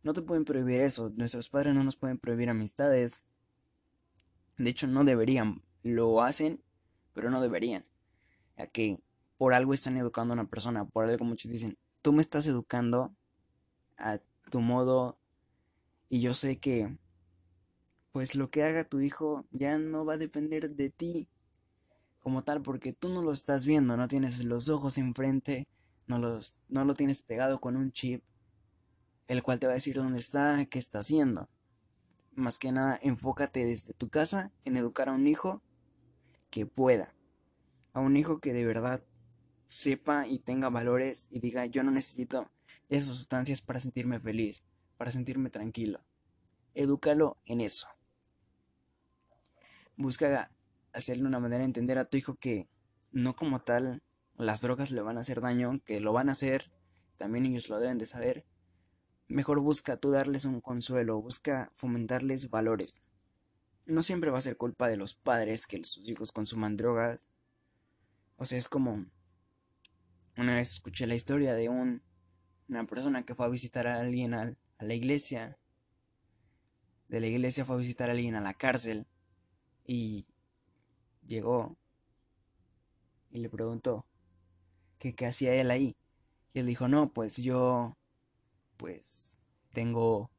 No 0.03 0.13
te 0.13 0.21
pueden 0.21 0.45
prohibir 0.45 0.81
eso. 0.81 1.11
Nuestros 1.15 1.49
padres 1.49 1.75
no 1.75 1.83
nos 1.83 1.95
pueden 1.95 2.17
prohibir 2.17 2.49
amistades. 2.49 3.21
De 4.57 4.69
hecho, 4.69 4.87
no 4.87 5.03
deberían. 5.03 5.61
Lo 5.83 6.21
hacen, 6.21 6.61
pero 7.13 7.29
no 7.29 7.41
deberían. 7.41 7.85
Ya 8.57 8.67
que 8.67 9.01
por 9.37 9.53
algo 9.53 9.73
están 9.73 9.97
educando 9.97 10.33
a 10.33 10.35
una 10.35 10.49
persona. 10.49 10.85
Por 10.85 11.09
algo 11.09 11.25
muchos 11.25 11.51
dicen, 11.51 11.77
tú 12.01 12.13
me 12.13 12.21
estás 12.21 12.47
educando 12.47 13.15
a 13.97 14.19
tu 14.49 14.61
modo 14.61 15.17
y 16.09 16.19
yo 16.21 16.33
sé 16.33 16.59
que 16.59 16.97
pues 18.11 18.35
lo 18.35 18.49
que 18.49 18.63
haga 18.63 18.83
tu 18.83 18.99
hijo 18.99 19.45
ya 19.51 19.77
no 19.77 20.03
va 20.03 20.13
a 20.13 20.17
depender 20.17 20.71
de 20.71 20.89
ti 20.89 21.29
como 22.19 22.43
tal 22.43 22.61
porque 22.61 22.93
tú 22.93 23.09
no 23.09 23.21
lo 23.21 23.31
estás 23.31 23.65
viendo, 23.65 23.97
no 23.97 24.07
tienes 24.07 24.43
los 24.43 24.69
ojos 24.69 24.97
enfrente, 24.97 25.67
no, 26.11 26.19
los, 26.19 26.61
no 26.67 26.83
lo 26.83 26.93
tienes 26.93 27.21
pegado 27.21 27.61
con 27.61 27.77
un 27.77 27.91
chip, 27.93 28.23
el 29.27 29.41
cual 29.43 29.59
te 29.59 29.67
va 29.67 29.73
a 29.73 29.75
decir 29.75 29.95
dónde 29.95 30.19
está, 30.19 30.65
qué 30.65 30.77
está 30.77 30.99
haciendo. 30.99 31.49
Más 32.33 32.59
que 32.59 32.71
nada, 32.71 32.99
enfócate 33.01 33.65
desde 33.65 33.93
tu 33.93 34.09
casa 34.09 34.51
en 34.65 34.75
educar 34.75 35.07
a 35.07 35.13
un 35.13 35.25
hijo 35.25 35.61
que 36.49 36.65
pueda, 36.65 37.15
a 37.93 38.01
un 38.01 38.17
hijo 38.17 38.39
que 38.39 38.53
de 38.53 38.65
verdad 38.65 39.01
sepa 39.67 40.27
y 40.27 40.39
tenga 40.39 40.69
valores 40.69 41.29
y 41.31 41.39
diga 41.39 41.65
yo 41.65 41.81
no 41.81 41.91
necesito 41.91 42.51
esas 42.89 43.15
sustancias 43.15 43.61
para 43.61 43.79
sentirme 43.79 44.19
feliz, 44.19 44.63
para 44.97 45.11
sentirme 45.11 45.49
tranquilo. 45.49 46.03
Edúcalo 46.73 47.37
en 47.45 47.61
eso. 47.61 47.87
Busca 49.95 50.51
hacerle 50.91 51.25
una 51.25 51.39
manera 51.39 51.59
de 51.59 51.65
entender 51.65 51.97
a 51.97 52.05
tu 52.05 52.17
hijo 52.17 52.35
que 52.35 52.67
no 53.11 53.33
como 53.33 53.61
tal 53.61 54.03
las 54.41 54.61
drogas 54.61 54.91
le 54.91 55.01
van 55.01 55.17
a 55.17 55.21
hacer 55.21 55.41
daño, 55.41 55.79
que 55.85 55.99
lo 55.99 56.13
van 56.13 56.29
a 56.29 56.33
hacer, 56.33 56.71
también 57.17 57.45
ellos 57.45 57.69
lo 57.69 57.79
deben 57.79 57.97
de 57.97 58.05
saber. 58.05 58.45
Mejor 59.27 59.59
busca 59.59 59.97
tú 59.97 60.11
darles 60.11 60.45
un 60.45 60.61
consuelo, 60.61 61.21
busca 61.21 61.71
fomentarles 61.75 62.49
valores. 62.49 63.01
No 63.85 64.03
siempre 64.03 64.31
va 64.31 64.39
a 64.39 64.41
ser 64.41 64.57
culpa 64.57 64.87
de 64.89 64.97
los 64.97 65.13
padres 65.13 65.67
que 65.67 65.83
sus 65.85 66.07
hijos 66.09 66.31
consuman 66.31 66.77
drogas. 66.77 67.29
O 68.37 68.45
sea, 68.45 68.57
es 68.57 68.67
como 68.67 69.05
una 70.37 70.55
vez 70.55 70.71
escuché 70.71 71.07
la 71.07 71.15
historia 71.15 71.53
de 71.53 71.69
un, 71.69 72.01
una 72.67 72.85
persona 72.85 73.23
que 73.23 73.35
fue 73.35 73.45
a 73.45 73.49
visitar 73.49 73.87
a 73.87 73.99
alguien 73.99 74.33
a, 74.33 74.55
a 74.77 74.83
la 74.83 74.93
iglesia. 74.93 75.57
De 77.07 77.19
la 77.19 77.27
iglesia 77.27 77.65
fue 77.65 77.75
a 77.75 77.79
visitar 77.79 78.09
a 78.09 78.13
alguien 78.13 78.35
a 78.35 78.41
la 78.41 78.53
cárcel. 78.53 79.05
Y 79.85 80.25
llegó 81.25 81.77
y 83.29 83.39
le 83.39 83.49
preguntó 83.49 84.05
que 85.01 85.15
qué 85.15 85.25
hacía 85.25 85.55
él 85.55 85.71
ahí. 85.71 85.97
Y 86.53 86.59
él 86.59 86.67
dijo, 86.67 86.87
no, 86.87 87.11
pues 87.11 87.37
yo, 87.37 87.97
pues, 88.77 89.39
tengo 89.73 90.29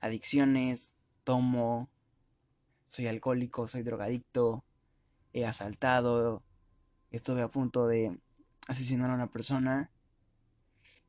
adicciones, 0.00 0.96
tomo, 1.24 1.90
soy 2.86 3.06
alcohólico, 3.06 3.66
soy 3.66 3.82
drogadicto, 3.82 4.64
he 5.34 5.44
asaltado, 5.44 6.42
estuve 7.10 7.42
a 7.42 7.48
punto 7.48 7.86
de 7.86 8.18
asesinar 8.66 9.10
a 9.10 9.14
una 9.14 9.30
persona. 9.30 9.90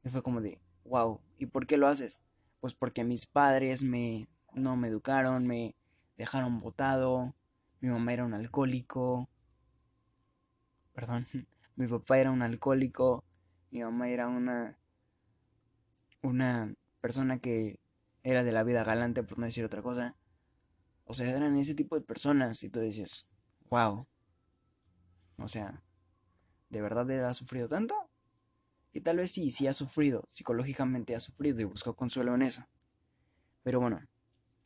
Y 0.04 0.10
fue 0.10 0.22
como 0.22 0.42
de, 0.42 0.60
wow, 0.84 1.22
¿y 1.38 1.46
por 1.46 1.68
qué 1.68 1.78
lo 1.78 1.88
haces? 1.88 2.22
Pues 2.60 2.74
porque 2.74 3.06
mis 3.06 3.26
padres 3.26 3.84
me 3.84 4.28
no 4.54 4.76
me 4.76 4.90
educaron, 4.90 5.48
me 5.48 5.76
dejaron 6.18 6.60
botado, 6.60 7.34
mi 7.80 7.90
mamá 7.90 8.12
era 8.12 8.26
un 8.26 8.34
alcohólico. 8.34 9.30
Perdón, 10.94 11.28
mi 11.78 11.88
papá 11.88 12.18
era 12.20 12.32
un 12.32 12.42
alcohólico, 12.42 13.24
mi 13.72 13.82
mamá 13.82 14.10
era 14.10 14.28
una 14.28 14.78
una 16.22 16.74
persona 17.02 17.40
que 17.40 17.80
era 18.24 18.44
de 18.44 18.52
la 18.52 18.64
vida 18.64 18.84
galante, 18.84 19.24
por 19.24 19.40
no 19.40 19.46
decir 19.46 19.64
otra 19.64 19.82
cosa. 19.82 20.16
O 21.06 21.14
sea, 21.14 21.30
eran 21.30 21.58
ese 21.58 21.74
tipo 21.74 21.96
de 21.96 22.02
personas 22.02 22.62
y 22.64 22.70
tú 22.70 22.82
dices, 22.82 23.28
wow. 23.70 24.06
O 25.38 25.48
sea, 25.48 25.82
¿de 26.70 26.82
verdad 26.82 27.10
ha 27.26 27.34
sufrido 27.34 27.70
tanto? 27.70 27.96
Y 28.92 29.02
tal 29.02 29.18
vez 29.18 29.32
sí, 29.32 29.52
sí 29.52 29.68
ha 29.68 29.74
sufrido, 29.74 30.26
psicológicamente 30.28 31.16
ha 31.16 31.20
sufrido 31.20 31.62
y 31.62 31.66
buscó 31.66 31.96
consuelo 31.96 32.36
en 32.36 32.42
eso. 32.42 32.68
Pero 33.64 33.80
bueno, 33.80 34.02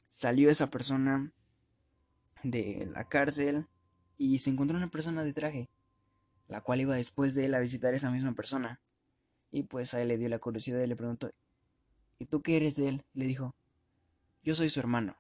salió 0.08 0.50
esa 0.50 0.70
persona 0.70 1.32
de 2.44 2.90
la 2.92 3.04
cárcel 3.04 3.68
y 4.18 4.40
se 4.40 4.50
encontró 4.50 4.78
una 4.78 4.90
persona 4.90 5.24
de 5.24 5.34
traje, 5.34 5.70
la 6.52 6.60
cual 6.60 6.82
iba 6.82 6.98
después 6.98 7.34
de 7.34 7.46
él 7.46 7.54
a 7.54 7.60
visitar 7.60 7.94
a 7.94 7.96
esa 7.96 8.12
misma 8.12 8.34
persona. 8.34 8.82
Y 9.52 9.64
pues 9.64 9.94
a 9.94 10.02
él 10.02 10.10
le 10.10 10.18
dio 10.18 10.28
la 10.28 10.38
curiosidad 10.38 10.82
y 10.82 10.88
le 10.88 10.98
preguntó, 10.98 11.32
¿y 12.20 12.26
tú 12.26 12.42
qué 12.42 12.58
eres 12.58 12.76
de 12.76 12.90
él? 12.90 13.06
Le 13.14 13.26
dijo, 13.26 13.56
yo 14.44 14.54
soy 14.54 14.70
su 14.70 14.82
hermano. 14.82 15.16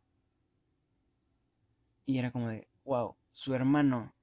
Y 2.06 2.18
era 2.18 2.32
como 2.32 2.50
de, 2.50 2.68
wow, 2.84 3.16
su 3.32 3.56
hermano. 3.56 4.14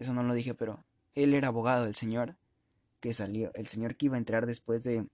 Eso 0.00 0.12
no 0.14 0.24
lo 0.24 0.34
dije, 0.34 0.52
pero 0.52 0.84
él 1.14 1.32
era 1.32 1.48
abogado, 1.48 1.86
el 1.86 1.94
señor 1.94 2.36
que 2.98 3.12
salió, 3.12 3.52
el 3.54 3.68
señor 3.68 3.94
que 3.94 4.06
iba 4.06 4.16
a 4.16 4.18
entrar 4.18 4.44
después 4.44 4.82
de, 4.82 5.06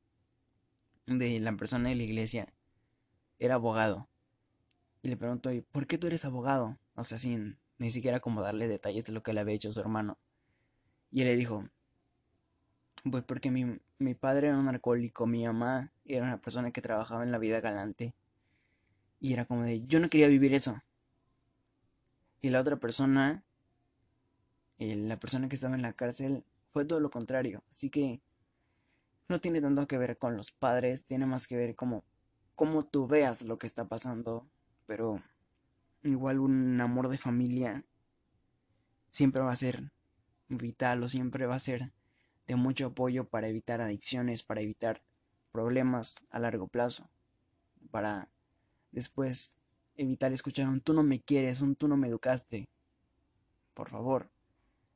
de 1.06 1.40
la 1.40 1.52
persona 1.56 1.90
de 1.90 1.94
la 1.94 2.04
iglesia, 2.04 2.54
era 3.38 3.56
abogado. 3.56 4.08
Y 5.02 5.08
le 5.08 5.18
pregunto, 5.18 5.52
¿y 5.52 5.60
por 5.60 5.86
qué 5.86 5.98
tú 5.98 6.06
eres 6.06 6.24
abogado? 6.24 6.78
O 6.94 7.04
sea, 7.04 7.18
sin 7.18 7.58
ni 7.76 7.90
siquiera 7.90 8.20
como 8.20 8.40
darle 8.40 8.66
detalles 8.66 9.04
de 9.04 9.12
lo 9.12 9.22
que 9.22 9.34
le 9.34 9.40
había 9.40 9.54
hecho 9.54 9.70
su 9.74 9.80
hermano. 9.80 10.16
Y 11.14 11.20
él 11.20 11.28
le 11.28 11.36
dijo, 11.36 11.64
pues 13.08 13.22
porque 13.22 13.48
mi, 13.52 13.78
mi 13.98 14.14
padre 14.14 14.48
era 14.48 14.58
un 14.58 14.66
alcohólico, 14.66 15.28
mi 15.28 15.46
mamá 15.46 15.92
era 16.04 16.24
una 16.26 16.40
persona 16.40 16.72
que 16.72 16.82
trabajaba 16.82 17.22
en 17.22 17.30
la 17.30 17.38
vida 17.38 17.60
galante. 17.60 18.16
Y 19.20 19.32
era 19.32 19.44
como 19.44 19.62
de, 19.62 19.86
yo 19.86 20.00
no 20.00 20.10
quería 20.10 20.26
vivir 20.26 20.52
eso. 20.54 20.82
Y 22.42 22.50
la 22.50 22.60
otra 22.60 22.80
persona, 22.80 23.44
la 24.78 25.16
persona 25.20 25.48
que 25.48 25.54
estaba 25.54 25.76
en 25.76 25.82
la 25.82 25.92
cárcel, 25.92 26.44
fue 26.70 26.84
todo 26.84 26.98
lo 26.98 27.12
contrario. 27.12 27.62
Así 27.70 27.90
que 27.90 28.20
no 29.28 29.40
tiene 29.40 29.60
tanto 29.60 29.86
que 29.86 29.98
ver 29.98 30.18
con 30.18 30.36
los 30.36 30.50
padres, 30.50 31.04
tiene 31.04 31.26
más 31.26 31.46
que 31.46 31.56
ver 31.56 31.76
como 31.76 32.02
cómo 32.56 32.86
tú 32.86 33.06
veas 33.06 33.42
lo 33.42 33.56
que 33.56 33.68
está 33.68 33.86
pasando. 33.86 34.48
Pero 34.86 35.22
igual 36.02 36.40
un 36.40 36.80
amor 36.80 37.08
de 37.08 37.18
familia 37.18 37.84
siempre 39.06 39.42
va 39.42 39.52
a 39.52 39.56
ser 39.56 39.92
vital 40.48 41.02
o 41.02 41.08
siempre 41.08 41.46
va 41.46 41.56
a 41.56 41.60
ser 41.60 41.92
de 42.46 42.56
mucho 42.56 42.86
apoyo 42.86 43.28
para 43.28 43.48
evitar 43.48 43.80
adicciones, 43.80 44.42
para 44.42 44.60
evitar 44.60 45.02
problemas 45.52 46.16
a 46.30 46.38
largo 46.38 46.68
plazo, 46.68 47.08
para 47.90 48.28
después 48.92 49.60
evitar 49.96 50.32
escuchar 50.32 50.68
un 50.68 50.80
tú 50.80 50.92
no 50.92 51.02
me 51.02 51.20
quieres, 51.20 51.60
un 51.60 51.76
tú 51.76 51.88
no 51.88 51.96
me 51.96 52.08
educaste. 52.08 52.68
Por 53.72 53.90
favor, 53.90 54.30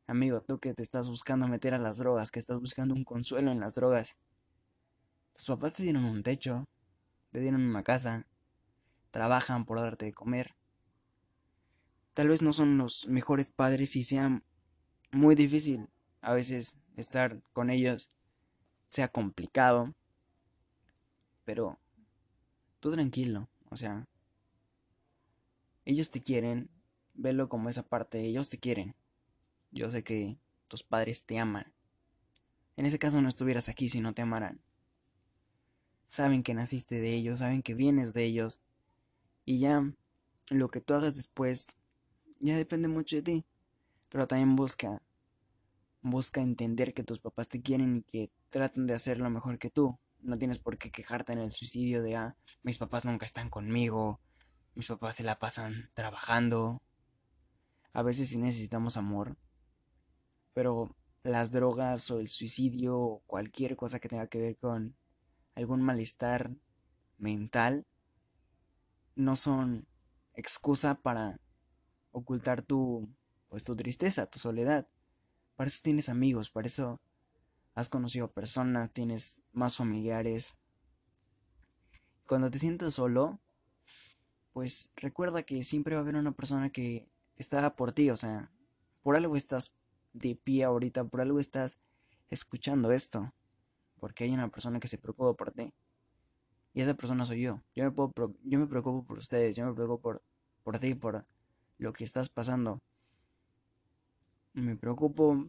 amigo, 0.07 0.40
tú 0.43 0.59
que 0.59 0.75
te 0.75 0.83
estás 0.83 1.09
buscando 1.09 1.49
meter 1.49 1.75
a 1.75 1.78
las 1.78 1.99
drogas, 1.99 2.31
que 2.31 2.38
estás 2.38 2.61
buscando 2.61 2.95
un 2.95 3.05
consuelo 3.05 3.50
en 3.50 3.61
las 3.61 3.75
drogas. 3.75 4.17
Tus 5.33 5.47
papás 5.47 5.75
te 5.75 5.83
dieron 5.83 6.05
un 6.05 6.23
techo, 6.23 6.64
te 7.31 7.40
dieron 7.40 7.62
una 7.62 7.83
casa, 7.83 8.26
trabajan 9.11 9.64
por 9.64 9.81
darte 9.81 10.07
de 10.07 10.12
comer. 10.12 10.55
Tal 12.14 12.28
vez 12.28 12.43
no 12.43 12.52
son 12.52 12.78
los 12.78 13.07
mejores 13.07 13.50
padres 13.50 13.95
y 13.95 14.02
sea 14.02 14.43
muy 15.11 15.35
difícil 15.35 15.88
a 16.21 16.33
veces 16.35 16.77
estar 16.97 17.41
con 17.53 17.71
ellos, 17.71 18.11
sea 18.88 19.09
complicado, 19.09 19.95
pero 21.45 21.79
tú 22.81 22.93
tranquilo, 22.93 23.49
o 23.71 23.77
sea, 23.77 24.07
ellos 25.85 26.11
te 26.11 26.21
quieren, 26.21 26.69
velo 27.15 27.49
como 27.49 27.69
esa 27.69 27.83
parte, 27.83 28.21
ellos 28.21 28.49
te 28.49 28.59
quieren. 28.59 28.95
Yo 29.71 29.88
sé 29.91 30.03
que 30.03 30.37
tus 30.69 30.83
padres 30.83 31.25
te 31.25 31.38
aman. 31.38 31.73
En 32.77 32.87
ese 32.87 32.99
caso 32.99 33.21
no 33.21 33.29
estuvieras 33.29 33.69
aquí 33.69 33.88
si 33.88 34.00
no 34.00 34.12
te 34.12 34.23
amaran. 34.23 34.61
Saben 36.07 36.43
que 36.43 36.55
naciste 36.55 37.00
de 37.00 37.15
ellos, 37.15 37.41
saben 37.41 37.62
que 37.62 37.75
vienes 37.75 38.15
de 38.15 38.25
ellos. 38.25 38.61
Y 39.45 39.61
ya 39.61 39.93
lo 40.49 40.71
que 40.71 40.81
tú 40.81 40.95
hagas 40.95 41.17
después 41.17 41.79
ya 42.38 42.57
depende 42.57 42.88
mucho 42.88 43.17
de 43.17 43.23
ti. 43.23 43.45
Pero 44.11 44.27
también 44.27 44.57
busca 44.57 45.03
busca 46.03 46.41
entender 46.41 46.95
que 46.95 47.05
tus 47.05 47.21
papás 47.21 47.49
te 47.49 47.61
quieren 47.61 47.99
y 47.99 48.03
que 48.03 48.31
tratan 48.49 48.87
de 48.87 48.95
hacer 48.95 49.19
lo 49.19 49.31
mejor 49.31 49.59
que 49.59 49.71
tú. 49.71 49.99
No 50.21 50.38
tienes 50.38 50.59
por 50.59 50.79
qué 50.79 50.91
quejarte 50.91 51.33
en 51.33 51.38
el 51.38 51.53
suicidio 51.53 52.03
de, 52.03 52.17
ah, 52.17 52.37
mis 52.62 52.79
papás 52.79 53.05
nunca 53.05 53.27
están 53.27 53.50
conmigo, 53.50 54.21
mis 54.75 54.88
papás 54.88 55.17
se 55.17 55.23
la 55.23 55.38
pasan 55.38 55.91
trabajando. 55.95 56.83
A 57.93 58.03
veces 58.03 58.29
sí 58.29 58.38
necesitamos 58.38 58.97
amor, 58.97 59.37
pero 60.55 60.95
las 61.23 61.53
drogas 61.53 62.11
o 62.11 62.21
el 62.21 62.29
suicidio 62.29 62.99
o 62.99 63.23
cualquier 63.27 63.77
cosa 63.77 63.99
que 64.00 64.09
tenga 64.09 64.29
que 64.29 64.38
ver 64.38 64.57
con 64.57 64.97
algún 65.55 65.83
malestar 65.83 66.53
mental 67.19 67.87
no 69.15 69.35
son 69.35 69.87
excusa 70.35 70.95
para 70.95 71.41
ocultar 72.12 72.62
tu 72.62 73.09
pues 73.49 73.64
tu 73.64 73.76
tristeza, 73.76 74.26
tu 74.26 74.38
soledad. 74.38 74.88
Para 75.57 75.69
eso 75.69 75.81
tienes 75.83 76.09
amigos, 76.09 76.50
para 76.50 76.67
eso 76.67 77.00
has 77.75 77.88
conocido 77.88 78.31
personas, 78.31 78.90
tienes 78.90 79.42
más 79.53 79.77
familiares. 79.77 80.57
Cuando 82.27 82.51
te 82.51 82.59
sientas 82.59 82.94
solo, 82.94 83.40
pues 84.53 84.92
recuerda 84.96 85.42
que 85.42 85.64
siempre 85.64 85.94
va 85.94 86.01
a 86.01 86.03
haber 86.03 86.16
una 86.16 86.33
persona 86.33 86.70
que 86.70 87.09
está 87.37 87.77
por 87.77 87.92
ti, 87.92 88.11
o 88.11 88.16
sea, 88.16 88.51
por 89.03 89.16
algo 89.16 89.37
estás 89.37 89.75
de 90.12 90.35
pie 90.35 90.64
ahorita, 90.64 91.05
por 91.05 91.20
algo 91.20 91.38
estás 91.38 91.79
escuchando 92.31 92.92
esto, 92.92 93.33
porque 94.01 94.25
hay 94.25 94.35
una 94.35 94.49
persona 94.49 94.81
que 94.81 94.88
se 94.88 94.99
preocupa 94.99 95.35
por 95.35 95.53
ti. 95.53 95.73
Y 96.75 96.83
esa 96.83 96.94
persona 96.94 97.27
soy 97.27 97.42
yo. 97.42 97.62
Yo 97.75 97.85
me, 97.85 97.90
puedo, 97.90 98.12
yo 98.44 98.59
me 98.59 98.66
preocupo 98.66 99.05
por 99.05 99.18
ustedes, 99.18 99.57
yo 99.57 99.66
me 99.66 99.75
preocupo 99.75 100.01
por, 100.01 100.23
por 100.62 100.79
ti, 100.79 100.94
por 100.94 101.25
lo 101.79 101.92
que 101.92 102.05
estás 102.05 102.29
pasando. 102.29 102.81
Me 104.59 104.77
preocupo 104.77 105.49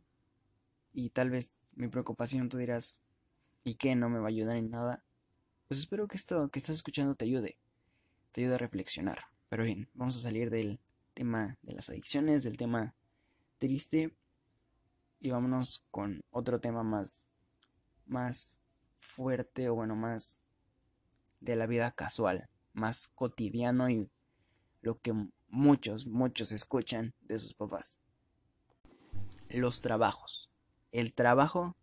y 0.94 1.10
tal 1.10 1.30
vez 1.30 1.64
mi 1.74 1.88
preocupación 1.88 2.50
tú 2.50 2.58
dirás, 2.58 3.00
¿y 3.64 3.76
qué? 3.76 3.96
No 3.96 4.10
me 4.10 4.20
va 4.20 4.26
a 4.26 4.30
ayudar 4.30 4.58
en 4.58 4.70
nada. 4.70 5.04
Pues 5.68 5.80
espero 5.80 6.08
que 6.08 6.18
esto 6.18 6.50
que 6.50 6.60
estás 6.60 6.76
escuchando 6.76 7.16
te 7.16 7.26
ayude 7.26 7.58
te 8.32 8.42
ayuda 8.42 8.56
a 8.56 8.60
reflexionar. 8.60 9.26
Pero 9.50 9.64
bien, 9.64 9.90
vamos 9.94 10.18
a 10.18 10.22
salir 10.22 10.50
del 10.50 10.80
tema 11.14 11.58
de 11.64 11.74
las 11.74 11.90
adicciones, 11.90 12.44
del 12.44 12.58
tema 12.58 12.94
triste 13.58 14.16
y 15.20 15.32
vámonos 15.32 15.86
con 15.92 16.24
otro 16.32 16.60
tema 16.60 16.84
más 16.84 17.28
más 18.06 18.56
fuerte 18.98 19.70
o 19.70 19.76
bueno, 19.76 19.96
más 19.96 20.42
de 21.42 21.56
la 21.56 21.68
vida 21.68 21.92
casual, 21.92 22.50
más 22.74 23.08
cotidiano 23.08 23.90
y 23.90 24.10
lo 24.82 25.00
que 25.00 25.14
muchos, 25.48 26.08
muchos 26.08 26.52
escuchan 26.52 27.14
de 27.22 27.38
sus 27.38 27.54
papás. 27.54 28.00
Los 29.50 29.82
trabajos. 29.82 30.50
El 30.92 31.14
trabajo 31.14 31.76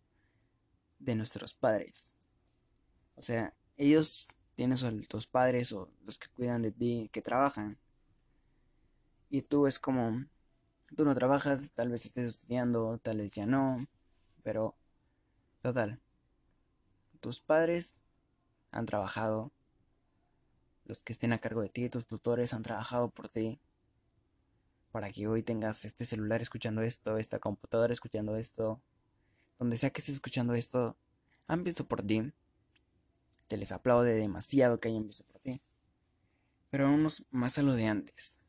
de 0.99 1.15
nuestros 1.15 1.53
padres. 1.53 2.13
O 3.15 3.21
sea, 3.21 3.53
ellos 3.77 4.29
tienes 4.55 4.83
a 4.83 4.91
tus 5.07 5.27
padres 5.27 5.71
o 5.71 5.89
los 6.05 6.17
que 6.17 6.29
cuidan 6.29 6.61
de 6.61 6.71
ti 6.71 7.09
que 7.11 7.21
trabajan. 7.21 7.77
Y 9.29 9.41
tú 9.41 9.67
es 9.67 9.79
como, 9.79 10.25
tú 10.95 11.05
no 11.05 11.13
trabajas, 11.13 11.71
tal 11.73 11.89
vez 11.89 12.05
estés 12.05 12.35
estudiando, 12.35 12.97
tal 12.99 13.17
vez 13.17 13.33
ya 13.33 13.45
no, 13.45 13.85
pero 14.43 14.75
total, 15.61 15.99
tus 17.19 17.41
padres 17.41 18.01
han 18.71 18.85
trabajado, 18.85 19.51
los 20.85 21.03
que 21.03 21.11
estén 21.11 21.33
a 21.33 21.39
cargo 21.39 21.61
de 21.61 21.69
ti, 21.69 21.89
tus 21.89 22.07
tutores 22.07 22.53
han 22.53 22.63
trabajado 22.63 23.09
por 23.09 23.27
ti, 23.27 23.59
para 24.97 25.11
que 25.11 25.27
hoy 25.27 25.43
tengas 25.43 25.85
este 25.85 26.05
celular 26.05 26.41
escuchando 26.41 26.81
esto, 26.81 27.19
esta 27.19 27.37
computadora 27.37 27.93
escuchando 27.93 28.35
esto, 28.35 28.81
donde 29.59 29.77
sea 29.77 29.91
que 29.91 30.01
estés 30.01 30.15
escuchando 30.15 30.55
esto, 30.55 30.97
han 31.45 31.63
visto 31.63 31.87
por 31.87 32.01
ti 32.01 32.33
te 33.45 33.57
les 33.57 33.71
aplaude 33.71 34.15
demasiado 34.15 34.79
que 34.79 34.87
hayan 34.87 35.05
visto 35.05 35.23
por 35.25 35.39
ti. 35.39 35.61
Pero 36.71 36.85
vamos 36.85 37.27
más 37.29 37.59
a 37.59 37.61
lo 37.61 37.73
de 37.73 37.85
antes. 37.85 38.41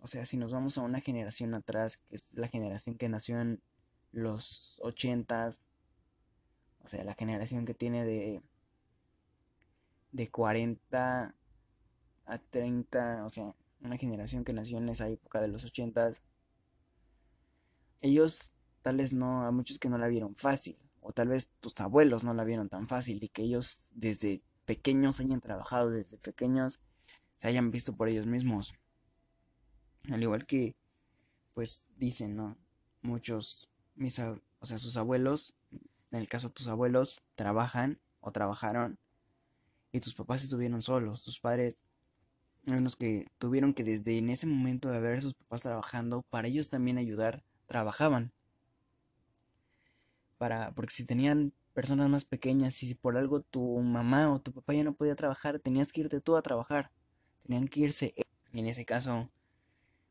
O 0.00 0.08
sea, 0.08 0.26
si 0.26 0.36
nos 0.36 0.50
vamos 0.50 0.76
a 0.76 0.80
una 0.80 1.00
generación 1.00 1.54
atrás, 1.54 1.98
que 1.98 2.16
es 2.16 2.34
la 2.34 2.48
generación 2.48 2.98
que 2.98 3.08
nació 3.08 3.40
en 3.40 3.62
los 4.10 4.76
ochentas, 4.82 5.68
o 6.82 6.88
sea, 6.88 7.04
la 7.04 7.14
generación 7.14 7.64
que 7.64 7.74
tiene 7.74 8.04
de 8.04 8.42
de 10.10 10.28
40 10.32 11.32
a 12.26 12.38
30, 12.38 13.24
o 13.24 13.30
sea, 13.30 13.54
una 13.84 13.98
generación 13.98 14.44
que 14.44 14.52
nació 14.52 14.78
en 14.78 14.88
esa 14.88 15.08
época 15.08 15.40
de 15.40 15.48
los 15.48 15.64
ochentas. 15.64 16.22
Ellos 18.00 18.54
tal 18.82 18.96
vez 18.96 19.12
no, 19.12 19.46
a 19.46 19.50
muchos 19.50 19.78
que 19.78 19.88
no 19.88 19.98
la 19.98 20.08
vieron 20.08 20.34
fácil 20.36 20.76
o 21.00 21.12
tal 21.12 21.28
vez 21.28 21.50
tus 21.60 21.78
abuelos 21.80 22.24
no 22.24 22.32
la 22.34 22.44
vieron 22.44 22.68
tan 22.68 22.88
fácil 22.88 23.22
y 23.22 23.28
que 23.28 23.42
ellos 23.42 23.90
desde 23.94 24.42
pequeños 24.64 25.20
hayan 25.20 25.40
trabajado, 25.40 25.90
desde 25.90 26.16
pequeños 26.16 26.80
se 27.36 27.48
hayan 27.48 27.70
visto 27.70 27.94
por 27.94 28.08
ellos 28.08 28.26
mismos. 28.26 28.74
Al 30.10 30.22
igual 30.22 30.46
que, 30.46 30.74
pues 31.52 31.92
dicen, 31.96 32.36
¿no? 32.36 32.56
Muchos, 33.02 33.70
mis, 33.94 34.18
o 34.18 34.40
sea, 34.62 34.78
sus 34.78 34.96
abuelos, 34.96 35.54
en 36.10 36.18
el 36.18 36.28
caso 36.28 36.48
de 36.48 36.54
tus 36.54 36.68
abuelos, 36.68 37.22
trabajan 37.34 38.00
o 38.20 38.32
trabajaron 38.32 38.98
y 39.92 40.00
tus 40.00 40.14
papás 40.14 40.42
estuvieron 40.42 40.80
solos, 40.80 41.22
tus 41.22 41.38
padres, 41.38 41.84
unos 42.66 42.96
que 42.96 43.26
tuvieron 43.38 43.74
que 43.74 43.84
desde 43.84 44.18
en 44.18 44.30
ese 44.30 44.46
momento 44.46 44.90
de 44.90 45.00
ver 45.00 45.18
a 45.18 45.20
sus 45.20 45.34
papás 45.34 45.62
trabajando, 45.62 46.22
para 46.30 46.48
ellos 46.48 46.68
también 46.70 46.98
ayudar, 46.98 47.42
trabajaban 47.66 48.32
para 50.38 50.72
porque 50.74 50.92
si 50.92 51.04
tenían 51.04 51.52
personas 51.72 52.08
más 52.08 52.24
pequeñas 52.24 52.82
y 52.82 52.86
si 52.86 52.94
por 52.94 53.16
algo 53.16 53.40
tu 53.40 53.78
mamá 53.80 54.32
o 54.32 54.40
tu 54.40 54.52
papá 54.52 54.74
ya 54.74 54.84
no 54.84 54.94
podía 54.94 55.16
trabajar, 55.16 55.58
tenías 55.58 55.92
que 55.92 56.02
irte 56.02 56.20
tú 56.20 56.36
a 56.36 56.42
trabajar. 56.42 56.90
Tenían 57.42 57.66
que 57.66 57.80
irse. 57.80 58.14
Y 58.52 58.60
en 58.60 58.66
ese 58.66 58.84
caso, 58.84 59.30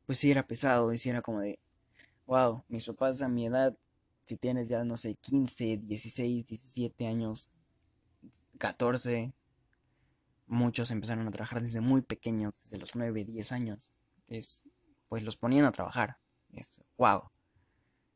pues 0.06 0.20
sí 0.20 0.32
era 0.32 0.46
pesado, 0.46 0.92
y 0.92 0.98
sí 0.98 1.10
era 1.10 1.22
como 1.22 1.40
de, 1.40 1.60
wow, 2.26 2.64
mis 2.68 2.86
papás 2.86 3.22
a 3.22 3.30
mi 3.30 3.46
edad, 3.46 3.78
si 4.26 4.36
tienes 4.36 4.68
ya, 4.70 4.84
no 4.84 4.98
sé, 4.98 5.16
15, 5.16 5.78
16, 5.78 6.48
17 6.48 7.08
años, 7.08 7.50
14, 8.58 9.34
muchos 10.46 10.92
empezaron 10.92 11.28
a 11.28 11.32
trabajar 11.32 11.62
desde 11.62 11.82
muy 11.82 12.02
pequeños, 12.02 12.62
desde 12.64 12.78
los 12.78 12.96
9, 12.96 13.26
10 13.26 13.52
años. 13.52 13.94
Es, 14.28 14.68
pues 15.08 15.24
los 15.24 15.38
ponían 15.38 15.66
a 15.66 15.72
trabajar. 15.72 16.18
Es, 16.52 16.82
wow. 16.98 17.30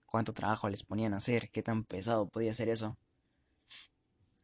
Cuánto 0.05 0.33
trabajo 0.33 0.69
les 0.69 0.83
ponían 0.83 1.13
a 1.13 1.17
hacer, 1.17 1.49
qué 1.51 1.61
tan 1.61 1.83
pesado 1.83 2.29
podía 2.29 2.53
ser 2.53 2.69
eso. 2.69 2.97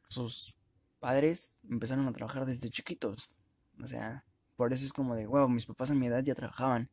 Sus 0.10 0.56
padres 1.00 1.58
empezaron 1.70 2.08
a 2.08 2.14
trabajar 2.14 2.46
desde 2.46 2.70
chiquitos. 2.70 3.38
O 3.82 3.88
sea, 3.88 4.26
por 4.56 4.74
eso 4.74 4.86
es 4.86 4.94
como 4.94 5.16
de, 5.16 5.26
wow, 5.26 5.50
mis 5.50 5.66
papás 5.66 5.92
a 5.92 5.96
mi 5.96 6.08
edad 6.08 6.24
ya 6.24 6.36
trabajaban. 6.36 6.90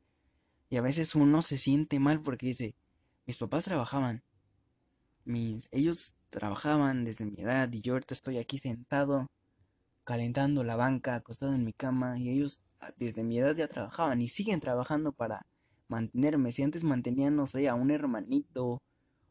Y 0.69 0.77
a 0.77 0.83
veces 0.83 1.15
uno 1.15 1.43
se 1.43 1.59
siente 1.59 1.99
mal 1.99 2.23
porque 2.23 2.47
dice, 2.47 2.75
mis 3.27 3.39
papás 3.39 3.65
trabajaban. 3.65 4.23
Mis, 5.25 5.69
ellos 5.71 6.17
trabajaban 6.31 7.05
desde 7.05 7.27
mi 7.27 7.41
edad 7.43 7.71
y 7.73 7.81
yo 7.81 7.95
ahorita 7.95 8.15
estoy 8.15 8.39
aquí 8.39 8.59
sentado 8.59 9.29
calentando 10.11 10.65
la 10.65 10.75
banca, 10.75 11.15
acostado 11.15 11.55
en 11.55 11.65
mi 11.65 11.73
cama 11.73 12.19
y 12.19 12.31
ellos 12.31 12.65
ah, 12.81 12.93
desde 12.97 13.23
mi 13.23 13.39
edad 13.39 13.55
ya 13.55 13.69
trabajaban 13.69 14.21
y 14.21 14.27
siguen 14.27 14.59
trabajando 14.59 15.13
para 15.13 15.47
mantenerme. 15.87 16.51
Si 16.51 16.65
antes 16.65 16.83
mantenían, 16.83 17.37
no 17.37 17.47
sé, 17.47 17.69
a 17.69 17.77
un 17.77 17.93
hermanito 17.93 18.83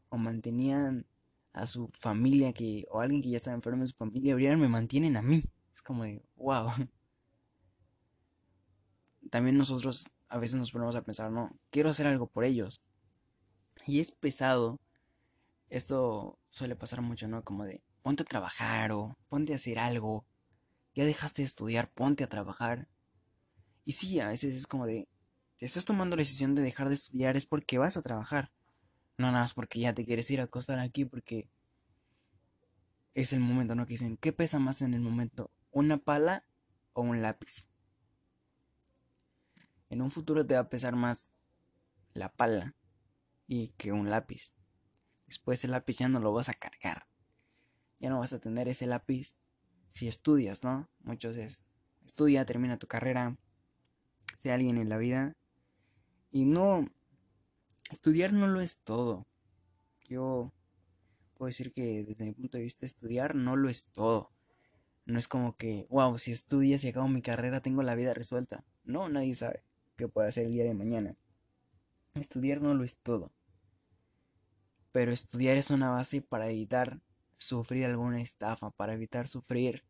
o 0.08 0.16
mantenían 0.16 1.04
a 1.52 1.66
su 1.66 1.90
familia 2.00 2.54
que 2.54 2.86
o 2.90 3.00
alguien 3.00 3.20
que 3.20 3.28
ya 3.28 3.36
estaba 3.36 3.56
enfermo 3.56 3.82
en 3.82 3.88
su 3.88 3.94
familia, 3.94 4.34
me 4.56 4.68
mantienen 4.68 5.18
a 5.18 5.22
mí. 5.22 5.42
Es 5.74 5.82
como 5.82 6.04
de, 6.04 6.24
wow. 6.36 6.70
También 9.30 9.58
nosotros 9.58 10.10
a 10.30 10.38
veces 10.38 10.56
nos 10.56 10.72
ponemos 10.72 10.94
a 10.94 11.02
pensar, 11.02 11.30
no, 11.30 11.54
quiero 11.68 11.90
hacer 11.90 12.06
algo 12.06 12.26
por 12.26 12.44
ellos. 12.44 12.80
Y 13.86 14.00
es 14.00 14.12
pesado. 14.12 14.80
Esto 15.68 16.38
suele 16.48 16.74
pasar 16.74 17.02
mucho, 17.02 17.28
¿no? 17.28 17.44
Como 17.44 17.66
de, 17.66 17.82
ponte 18.00 18.22
a 18.22 18.26
trabajar 18.26 18.92
o 18.92 19.18
ponte 19.28 19.52
a 19.52 19.56
hacer 19.56 19.78
algo. 19.78 20.24
Ya 20.94 21.04
dejaste 21.04 21.42
de 21.42 21.46
estudiar, 21.46 21.90
ponte 21.92 22.24
a 22.24 22.28
trabajar. 22.28 22.88
Y 23.84 23.92
sí, 23.92 24.20
a 24.20 24.28
veces 24.28 24.54
es 24.54 24.66
como 24.66 24.86
de, 24.86 25.08
estás 25.58 25.84
tomando 25.84 26.16
la 26.16 26.20
decisión 26.20 26.54
de 26.54 26.62
dejar 26.62 26.88
de 26.88 26.94
estudiar 26.94 27.36
es 27.36 27.46
porque 27.46 27.78
vas 27.78 27.96
a 27.96 28.02
trabajar. 28.02 28.52
No 29.18 29.26
nada 29.30 29.44
más 29.44 29.54
porque 29.54 29.80
ya 29.80 29.94
te 29.94 30.04
quieres 30.04 30.30
ir 30.30 30.40
a 30.40 30.44
acostar 30.44 30.78
aquí 30.78 31.04
porque 31.04 31.50
es 33.14 33.32
el 33.32 33.40
momento, 33.40 33.74
¿no? 33.74 33.86
Que 33.86 33.94
dicen, 33.94 34.16
¿qué 34.16 34.32
pesa 34.32 34.58
más 34.58 34.82
en 34.82 34.94
el 34.94 35.00
momento? 35.00 35.50
¿Una 35.70 35.98
pala 35.98 36.44
o 36.92 37.02
un 37.02 37.22
lápiz? 37.22 37.68
En 39.90 40.02
un 40.02 40.10
futuro 40.10 40.46
te 40.46 40.54
va 40.54 40.60
a 40.60 40.68
pesar 40.68 40.96
más 40.96 41.30
la 42.14 42.32
pala 42.32 42.74
y 43.46 43.68
que 43.76 43.92
un 43.92 44.08
lápiz. 44.08 44.54
Después 45.26 45.64
el 45.64 45.72
lápiz 45.72 45.98
ya 45.98 46.08
no 46.08 46.20
lo 46.20 46.32
vas 46.32 46.48
a 46.48 46.54
cargar. 46.54 47.06
Ya 47.98 48.08
no 48.08 48.20
vas 48.20 48.32
a 48.32 48.40
tener 48.40 48.68
ese 48.68 48.86
lápiz 48.86 49.36
si 49.90 50.08
estudias, 50.08 50.64
¿no? 50.64 50.88
Muchos 51.00 51.36
es 51.36 51.64
estudia, 52.04 52.44
termina 52.44 52.78
tu 52.78 52.86
carrera, 52.86 53.36
sea 54.36 54.54
alguien 54.54 54.78
en 54.78 54.88
la 54.88 54.96
vida 54.96 55.36
y 56.30 56.44
no 56.44 56.88
estudiar 57.90 58.32
no 58.32 58.46
lo 58.46 58.60
es 58.60 58.78
todo. 58.78 59.26
Yo 60.08 60.52
puedo 61.34 61.48
decir 61.48 61.72
que 61.72 62.04
desde 62.04 62.24
mi 62.24 62.32
punto 62.32 62.58
de 62.58 62.64
vista 62.64 62.86
estudiar 62.86 63.34
no 63.34 63.56
lo 63.56 63.68
es 63.68 63.88
todo. 63.88 64.32
No 65.06 65.18
es 65.18 65.28
como 65.28 65.56
que, 65.56 65.86
wow, 65.90 66.18
si 66.18 66.32
estudias 66.32 66.84
y 66.84 66.88
acabo 66.88 67.08
mi 67.08 67.22
carrera 67.22 67.60
tengo 67.60 67.82
la 67.82 67.94
vida 67.94 68.14
resuelta. 68.14 68.64
No, 68.84 69.08
nadie 69.08 69.34
sabe 69.34 69.64
qué 69.96 70.08
puede 70.08 70.28
hacer 70.28 70.46
el 70.46 70.52
día 70.52 70.64
de 70.64 70.74
mañana. 70.74 71.16
Estudiar 72.14 72.60
no 72.60 72.74
lo 72.74 72.84
es 72.84 72.96
todo. 72.96 73.32
Pero 74.92 75.12
estudiar 75.12 75.56
es 75.56 75.70
una 75.70 75.90
base 75.90 76.22
para 76.22 76.50
evitar 76.50 77.00
sufrir 77.40 77.86
alguna 77.86 78.20
estafa, 78.20 78.70
para 78.70 78.94
evitar 78.94 79.26
sufrir 79.26 79.84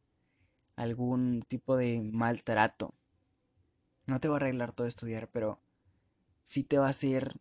algún 0.76 1.42
tipo 1.42 1.76
de 1.76 2.00
maltrato. 2.00 2.94
No 4.06 4.20
te 4.20 4.28
va 4.28 4.36
a 4.36 4.38
arreglar 4.38 4.72
todo 4.72 4.86
estudiar, 4.86 5.28
pero 5.28 5.60
sí 6.44 6.64
te 6.64 6.78
va 6.78 6.86
a 6.86 6.90
hacer 6.90 7.40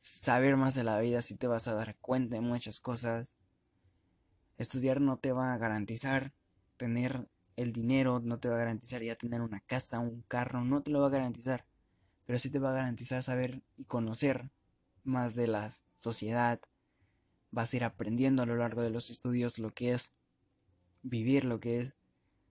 saber 0.00 0.56
más 0.56 0.74
de 0.74 0.84
la 0.84 0.98
vida, 0.98 1.22
sí 1.22 1.36
te 1.36 1.46
vas 1.46 1.68
a 1.68 1.74
dar 1.74 1.96
cuenta 1.98 2.36
de 2.36 2.40
muchas 2.40 2.80
cosas. 2.80 3.36
Estudiar 4.58 5.00
no 5.00 5.18
te 5.18 5.32
va 5.32 5.52
a 5.52 5.58
garantizar 5.58 6.32
tener 6.76 7.28
el 7.56 7.72
dinero, 7.72 8.20
no 8.20 8.38
te 8.38 8.48
va 8.48 8.56
a 8.56 8.60
garantizar 8.60 9.02
ya 9.02 9.14
tener 9.14 9.42
una 9.42 9.60
casa, 9.60 9.98
un 9.98 10.22
carro, 10.22 10.64
no 10.64 10.82
te 10.82 10.90
lo 10.90 11.00
va 11.00 11.08
a 11.08 11.10
garantizar, 11.10 11.66
pero 12.26 12.38
sí 12.38 12.50
te 12.50 12.58
va 12.58 12.70
a 12.70 12.74
garantizar 12.74 13.22
saber 13.22 13.62
y 13.76 13.84
conocer 13.84 14.50
más 15.04 15.34
de 15.34 15.46
la 15.46 15.70
sociedad. 15.96 16.60
Vas 17.50 17.72
a 17.72 17.76
ir 17.76 17.84
aprendiendo 17.84 18.42
a 18.42 18.46
lo 18.46 18.56
largo 18.56 18.82
de 18.82 18.90
los 18.90 19.10
estudios 19.10 19.58
lo 19.58 19.72
que 19.72 19.92
es 19.92 20.12
vivir, 21.02 21.44
lo 21.44 21.60
que 21.60 21.80
es 21.80 21.92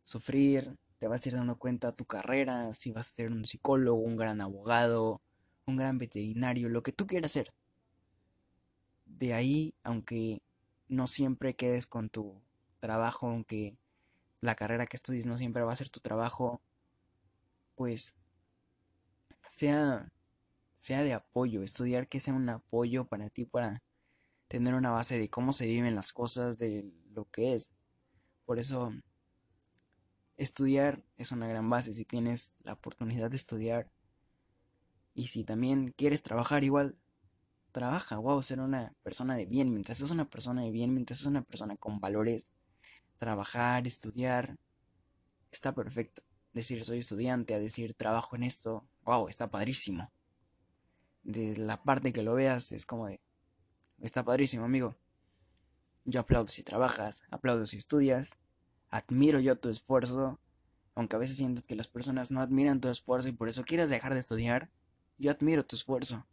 sufrir, 0.02 0.78
te 1.00 1.08
vas 1.08 1.26
a 1.26 1.30
ir 1.30 1.36
dando 1.36 1.58
cuenta 1.58 1.94
tu 1.94 2.06
carrera, 2.06 2.74
si 2.74 2.92
vas 2.92 3.08
a 3.08 3.12
ser 3.12 3.32
un 3.32 3.46
psicólogo, 3.46 4.02
un 4.02 4.18
gran 4.18 4.42
abogado, 4.42 5.22
un 5.66 5.78
gran 5.78 5.98
veterinario, 5.98 6.70
lo 6.70 6.84
que 6.84 6.92
tú 6.92 7.08
quieras 7.08 7.32
ser. 7.32 7.54
De 9.06 9.34
ahí, 9.34 9.74
aunque 9.84 10.42
no 10.88 11.08
siempre 11.08 11.56
quedes 11.56 11.88
con 11.88 12.10
tu 12.10 12.42
trabajo, 12.80 13.28
aunque 13.28 13.78
la 14.42 14.56
carrera 14.56 14.86
que 14.86 14.98
estudies 14.98 15.26
no 15.26 15.38
siempre 15.38 15.64
va 15.64 15.74
a 15.74 15.76
ser 15.76 15.90
tu 15.90 16.00
trabajo, 16.00 16.62
pues 17.76 18.14
sea 19.48 20.12
sea 20.76 21.04
de 21.04 21.14
apoyo, 21.14 21.62
estudiar 21.62 22.08
que 22.08 22.22
sea 22.22 22.34
un 22.34 22.48
apoyo 22.48 23.06
para 23.06 23.30
ti 23.30 23.44
para 23.46 23.84
tener 24.50 24.74
una 24.74 24.90
base 24.92 25.18
de 25.18 25.30
cómo 25.30 25.54
se 25.54 25.68
viven 25.68 25.96
las 25.96 26.12
cosas, 26.12 26.58
de 26.58 26.92
lo 27.14 27.30
que 27.30 27.54
es. 27.54 27.72
Por 28.46 28.60
eso 28.60 28.92
estudiar 30.38 31.06
es 31.18 31.32
una 31.32 31.48
gran 31.48 31.70
base 31.70 31.94
si 31.94 32.04
tienes 32.04 32.56
la 32.64 32.74
oportunidad 32.74 33.30
de 33.30 33.38
estudiar 33.38 33.92
y 35.14 35.28
si 35.28 35.44
también 35.44 35.94
quieres 35.96 36.24
trabajar 36.24 36.64
igual, 36.64 36.98
trabaja, 37.72 38.18
wow, 38.18 38.42
ser 38.42 38.60
una 38.60 38.96
persona 39.04 39.36
de 39.36 39.46
bien. 39.46 39.72
Mientras 39.72 40.00
seas 40.00 40.12
una 40.12 40.30
persona 40.30 40.64
de 40.64 40.72
bien, 40.72 40.94
mientras 40.94 41.20
seas 41.20 41.28
una 41.28 41.44
persona 41.44 41.78
con 41.78 42.00
valores, 42.00 42.52
trabajar, 43.18 43.86
estudiar, 43.86 44.58
está 45.52 45.76
perfecto. 45.76 46.24
Decir 46.54 46.84
soy 46.84 47.00
estudiante, 47.00 47.54
a 47.54 47.60
decir 47.60 47.94
trabajo 47.94 48.36
en 48.36 48.44
esto, 48.44 48.88
wow, 49.04 49.28
está 49.28 49.52
padrísimo. 49.52 50.12
De 51.22 51.56
la 51.56 51.84
parte 51.84 52.12
que 52.14 52.24
lo 52.24 52.34
veas 52.34 52.72
es 52.72 52.88
como 52.88 53.08
de, 53.08 53.20
está 54.02 54.24
padrísimo, 54.24 54.66
amigo. 54.66 54.96
Yo 56.06 56.22
aplaudo 56.22 56.48
si 56.48 56.64
trabajas, 56.64 57.24
aplaudo 57.30 57.68
si 57.68 57.78
estudias, 57.78 58.32
admiro 58.90 59.40
yo 59.40 59.58
tu 59.58 59.70
esfuerzo, 59.70 60.40
aunque 60.96 61.16
a 61.16 61.20
veces 61.20 61.38
sientes 61.38 61.68
que 61.68 61.76
las 61.76 61.88
personas 61.88 62.32
no 62.32 62.42
admiran 62.42 62.82
tu 62.82 62.90
esfuerzo 62.90 63.30
y 63.30 63.34
por 63.34 63.50
eso 63.50 63.64
quieres 63.64 63.90
dejar 63.90 64.14
de 64.14 64.20
estudiar, 64.22 64.70
yo 65.18 65.32
admiro 65.32 65.66
tu 65.66 65.76
esfuerzo. 65.76 66.26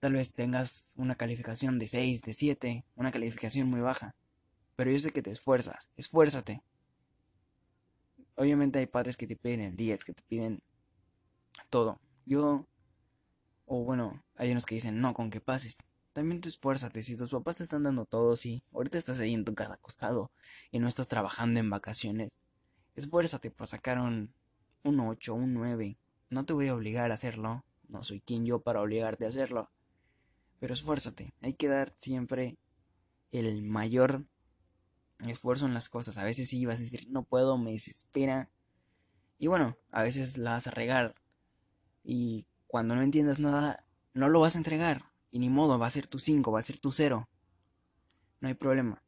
Tal 0.00 0.12
vez 0.12 0.32
tengas 0.32 0.92
una 0.96 1.14
calificación 1.14 1.78
de 1.78 1.86
6, 1.86 2.22
de 2.22 2.34
7, 2.34 2.84
una 2.94 3.10
calificación 3.10 3.68
muy 3.68 3.80
baja. 3.80 4.14
Pero 4.76 4.90
yo 4.90 4.98
sé 4.98 5.10
que 5.12 5.22
te 5.22 5.30
esfuerzas, 5.30 5.88
esfuérzate. 5.96 6.62
Obviamente 8.36 8.78
hay 8.78 8.86
padres 8.86 9.16
que 9.16 9.26
te 9.26 9.36
piden 9.36 9.60
el 9.60 9.76
10, 9.76 10.04
que 10.04 10.12
te 10.12 10.22
piden 10.22 10.62
todo. 11.70 12.00
Yo, 12.26 12.66
o 13.66 13.84
bueno, 13.84 14.22
hay 14.36 14.50
unos 14.50 14.66
que 14.66 14.74
dicen, 14.74 15.00
no, 15.00 15.14
con 15.14 15.30
que 15.30 15.40
pases. 15.40 15.86
También 16.14 16.40
te 16.40 16.48
esfuérzate, 16.48 17.02
si 17.02 17.16
tus 17.16 17.30
papás 17.30 17.56
te 17.56 17.64
están 17.64 17.82
dando 17.82 18.06
todo, 18.06 18.36
sí. 18.36 18.62
Ahorita 18.72 18.98
estás 18.98 19.18
ahí 19.18 19.34
en 19.34 19.44
tu 19.44 19.52
casa 19.54 19.80
y 20.70 20.78
no 20.78 20.86
estás 20.86 21.08
trabajando 21.08 21.58
en 21.58 21.68
vacaciones. 21.68 22.38
Esfuérzate 22.94 23.50
por 23.50 23.66
sacar 23.66 23.98
un, 23.98 24.32
un 24.84 25.00
8, 25.00 25.34
un 25.34 25.54
9. 25.54 25.98
No 26.30 26.46
te 26.46 26.52
voy 26.52 26.68
a 26.68 26.74
obligar 26.76 27.10
a 27.10 27.14
hacerlo. 27.14 27.64
No 27.88 28.04
soy 28.04 28.20
quien 28.20 28.46
yo 28.46 28.60
para 28.60 28.80
obligarte 28.80 29.24
a 29.24 29.28
hacerlo. 29.28 29.72
Pero 30.60 30.72
esfuérzate. 30.72 31.34
Hay 31.42 31.54
que 31.54 31.66
dar 31.66 31.92
siempre 31.96 32.58
el 33.32 33.64
mayor 33.64 34.24
esfuerzo 35.18 35.66
en 35.66 35.74
las 35.74 35.88
cosas. 35.88 36.16
A 36.16 36.22
veces 36.22 36.48
sí 36.48 36.64
vas 36.64 36.78
a 36.78 36.82
decir, 36.82 37.08
no 37.10 37.24
puedo, 37.24 37.58
me 37.58 37.72
desespera. 37.72 38.50
Y 39.36 39.48
bueno, 39.48 39.76
a 39.90 40.04
veces 40.04 40.38
la 40.38 40.52
vas 40.52 40.68
a 40.68 40.70
regar. 40.70 41.16
Y 42.04 42.46
cuando 42.68 42.94
no 42.94 43.02
entiendas 43.02 43.40
nada, 43.40 43.84
no 44.12 44.28
lo 44.28 44.38
vas 44.38 44.54
a 44.54 44.58
entregar. 44.58 45.12
Y 45.34 45.40
ni 45.40 45.50
modo, 45.50 45.80
va 45.80 45.88
a 45.88 45.90
ser 45.90 46.06
tu 46.06 46.20
5, 46.20 46.52
va 46.52 46.60
a 46.60 46.62
ser 46.62 46.78
tu 46.78 46.92
0. 46.92 47.28
No 48.38 48.46
hay 48.46 48.54
problema. 48.54 49.02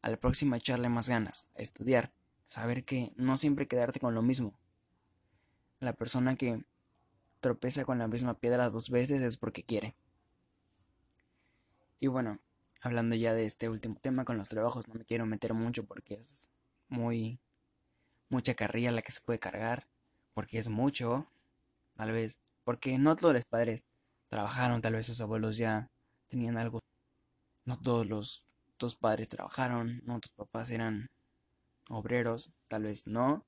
A 0.00 0.10
la 0.10 0.16
próxima 0.16 0.58
echarle 0.58 0.88
más 0.88 1.08
ganas, 1.08 1.50
estudiar, 1.56 2.12
saber 2.46 2.84
que 2.84 3.12
no 3.16 3.36
siempre 3.36 3.66
quedarte 3.66 3.98
con 3.98 4.14
lo 4.14 4.22
mismo. 4.22 4.56
La 5.80 5.92
persona 5.92 6.36
que 6.36 6.64
tropeza 7.40 7.84
con 7.84 7.98
la 7.98 8.06
misma 8.06 8.34
piedra 8.34 8.70
dos 8.70 8.90
veces 8.90 9.20
es 9.20 9.36
porque 9.36 9.64
quiere. 9.64 9.96
Y 11.98 12.06
bueno, 12.06 12.38
hablando 12.80 13.16
ya 13.16 13.34
de 13.34 13.44
este 13.44 13.68
último 13.68 13.96
tema 14.00 14.24
con 14.24 14.38
los 14.38 14.48
trabajos, 14.48 14.86
no 14.86 14.94
me 14.94 15.04
quiero 15.04 15.26
meter 15.26 15.52
mucho 15.52 15.84
porque 15.84 16.14
es 16.14 16.48
muy 16.86 17.40
mucha 18.28 18.54
carrilla 18.54 18.92
la 18.92 19.02
que 19.02 19.10
se 19.10 19.20
puede 19.20 19.40
cargar, 19.40 19.88
porque 20.32 20.60
es 20.60 20.68
mucho, 20.68 21.28
tal 21.96 22.12
vez, 22.12 22.38
porque 22.62 22.98
no 22.98 23.16
todos 23.16 23.34
los 23.34 23.46
padres 23.46 23.84
trabajaron, 24.28 24.80
tal 24.80 24.94
vez 24.94 25.06
sus 25.06 25.20
abuelos 25.20 25.56
ya 25.56 25.88
tenían 26.28 26.56
algo, 26.56 26.80
no 27.64 27.78
todos 27.78 28.06
los 28.06 28.46
dos 28.78 28.94
padres 28.96 29.28
trabajaron, 29.28 30.00
no 30.04 30.20
tus 30.20 30.32
papás 30.32 30.70
eran 30.70 31.08
obreros, 31.88 32.50
tal 32.68 32.84
vez 32.84 33.06
no, 33.06 33.44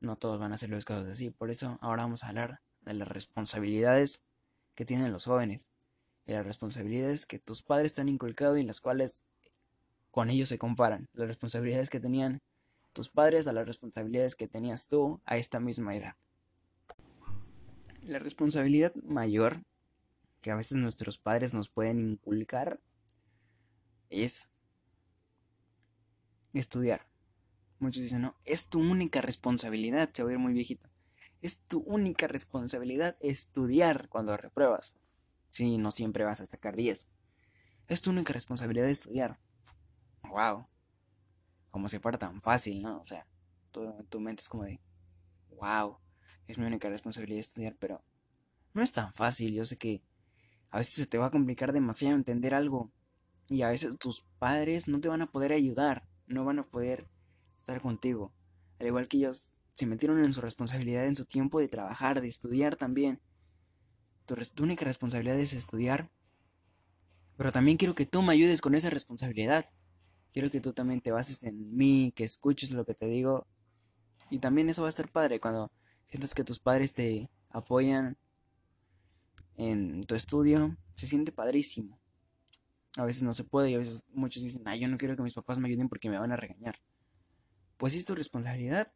no 0.00 0.16
todos 0.16 0.38
van 0.38 0.52
a 0.52 0.54
hacer 0.54 0.70
las 0.70 0.84
cosas 0.84 1.08
así. 1.08 1.30
Por 1.30 1.50
eso 1.50 1.78
ahora 1.80 2.02
vamos 2.02 2.24
a 2.24 2.28
hablar 2.28 2.60
de 2.82 2.94
las 2.94 3.08
responsabilidades 3.08 4.22
que 4.74 4.84
tienen 4.84 5.12
los 5.12 5.24
jóvenes. 5.24 5.70
Y 6.26 6.32
las 6.32 6.46
responsabilidades 6.46 7.26
que 7.26 7.38
tus 7.38 7.62
padres 7.62 7.94
te 7.94 8.02
han 8.02 8.08
inculcado 8.08 8.56
y 8.56 8.62
las 8.62 8.80
cuales 8.80 9.24
con 10.10 10.30
ellos 10.30 10.48
se 10.48 10.58
comparan. 10.58 11.08
Las 11.12 11.28
responsabilidades 11.28 11.90
que 11.90 12.00
tenían 12.00 12.40
tus 12.92 13.08
padres 13.08 13.46
a 13.46 13.52
las 13.52 13.66
responsabilidades 13.66 14.34
que 14.34 14.48
tenías 14.48 14.88
tú 14.88 15.20
a 15.24 15.36
esta 15.36 15.60
misma 15.60 15.94
edad. 15.96 16.14
La 18.02 18.18
responsabilidad 18.18 18.94
mayor 18.94 19.62
que 20.40 20.50
a 20.50 20.56
veces 20.56 20.78
nuestros 20.78 21.18
padres 21.18 21.54
nos 21.54 21.68
pueden 21.68 22.00
inculcar 22.00 22.80
es 24.08 24.48
estudiar. 26.52 27.06
Muchos 27.78 28.02
dicen, 28.02 28.22
no, 28.22 28.36
es 28.44 28.66
tu 28.66 28.80
única 28.80 29.20
responsabilidad, 29.20 30.10
se 30.12 30.22
va 30.22 30.30
a 30.30 30.32
ir 30.32 30.38
muy 30.38 30.52
viejito. 30.52 30.88
Es 31.40 31.60
tu 31.60 31.80
única 31.80 32.26
responsabilidad 32.26 33.16
estudiar 33.20 34.08
cuando 34.08 34.36
repruebas. 34.36 34.96
Sí, 35.48 35.78
no 35.78 35.90
siempre 35.90 36.24
vas 36.24 36.40
a 36.40 36.46
sacar 36.46 36.76
10. 36.76 37.08
Es 37.88 38.02
tu 38.02 38.10
única 38.10 38.32
responsabilidad 38.32 38.88
estudiar. 38.88 39.38
Wow. 40.28 40.66
Como 41.70 41.88
si 41.88 41.98
fuera 41.98 42.18
tan 42.18 42.42
fácil, 42.42 42.82
¿no? 42.82 43.00
O 43.00 43.06
sea, 43.06 43.26
tu, 43.70 43.90
tu 44.10 44.20
mente 44.20 44.42
es 44.42 44.48
como 44.48 44.64
de, 44.64 44.80
wow, 45.56 45.98
es 46.46 46.58
mi 46.58 46.66
única 46.66 46.88
responsabilidad 46.88 47.40
estudiar, 47.40 47.76
pero 47.78 48.04
no 48.74 48.82
es 48.82 48.92
tan 48.92 49.12
fácil. 49.14 49.54
Yo 49.54 49.64
sé 49.64 49.78
que 49.78 50.02
a 50.70 50.78
veces 50.78 50.94
se 50.94 51.06
te 51.06 51.18
va 51.18 51.26
a 51.26 51.30
complicar 51.30 51.72
demasiado 51.72 52.14
entender 52.14 52.54
algo. 52.54 52.90
Y 53.48 53.62
a 53.62 53.68
veces 53.68 53.98
tus 53.98 54.22
padres 54.38 54.86
no 54.86 55.00
te 55.00 55.08
van 55.08 55.22
a 55.22 55.30
poder 55.30 55.52
ayudar, 55.52 56.06
no 56.26 56.44
van 56.44 56.60
a 56.60 56.66
poder 56.66 57.08
estar 57.58 57.80
contigo. 57.80 58.32
Al 58.78 58.86
igual 58.86 59.08
que 59.08 59.18
ellos 59.18 59.52
se 59.74 59.86
metieron 59.86 60.22
en 60.22 60.32
su 60.32 60.40
responsabilidad 60.40 61.06
en 61.06 61.16
su 61.16 61.24
tiempo 61.24 61.58
de 61.58 61.68
trabajar, 61.68 62.20
de 62.20 62.28
estudiar 62.28 62.76
también. 62.76 63.20
Tu, 64.26 64.36
única 64.62 64.84
responsabilidad 64.84 65.38
es 65.38 65.52
estudiar. 65.52 66.10
Pero 67.36 67.50
también 67.50 67.76
quiero 67.76 67.94
que 67.94 68.06
tú 68.06 68.22
me 68.22 68.32
ayudes 68.32 68.60
con 68.60 68.74
esa 68.74 68.90
responsabilidad. 68.90 69.68
Quiero 70.32 70.50
que 70.50 70.60
tú 70.60 70.72
también 70.72 71.00
te 71.00 71.10
bases 71.10 71.42
en 71.42 71.74
mí, 71.74 72.12
que 72.14 72.24
escuches 72.24 72.70
lo 72.70 72.84
que 72.84 72.94
te 72.94 73.06
digo. 73.06 73.46
Y 74.30 74.38
también 74.38 74.68
eso 74.68 74.82
va 74.82 74.88
a 74.88 74.90
estar 74.90 75.10
padre 75.10 75.40
cuando 75.40 75.72
sientas 76.06 76.34
que 76.34 76.44
tus 76.44 76.60
padres 76.60 76.94
te 76.94 77.28
apoyan 77.48 78.16
en 79.64 80.04
tu 80.04 80.14
estudio. 80.14 80.76
Se 80.94 81.06
siente 81.06 81.32
padrísimo. 81.32 81.98
A 82.96 83.04
veces 83.04 83.22
no 83.22 83.34
se 83.34 83.44
puede 83.44 83.70
y 83.70 83.74
a 83.74 83.78
veces 83.78 84.02
muchos 84.12 84.42
dicen, 84.42 84.62
ah, 84.66 84.76
yo 84.76 84.88
no 84.88 84.98
quiero 84.98 85.16
que 85.16 85.22
mis 85.22 85.34
papás 85.34 85.58
me 85.58 85.68
ayuden 85.68 85.88
porque 85.88 86.10
me 86.10 86.18
van 86.18 86.32
a 86.32 86.36
regañar. 86.36 86.80
Pues 87.76 87.94
es 87.94 88.04
tu 88.04 88.14
responsabilidad. 88.14 88.92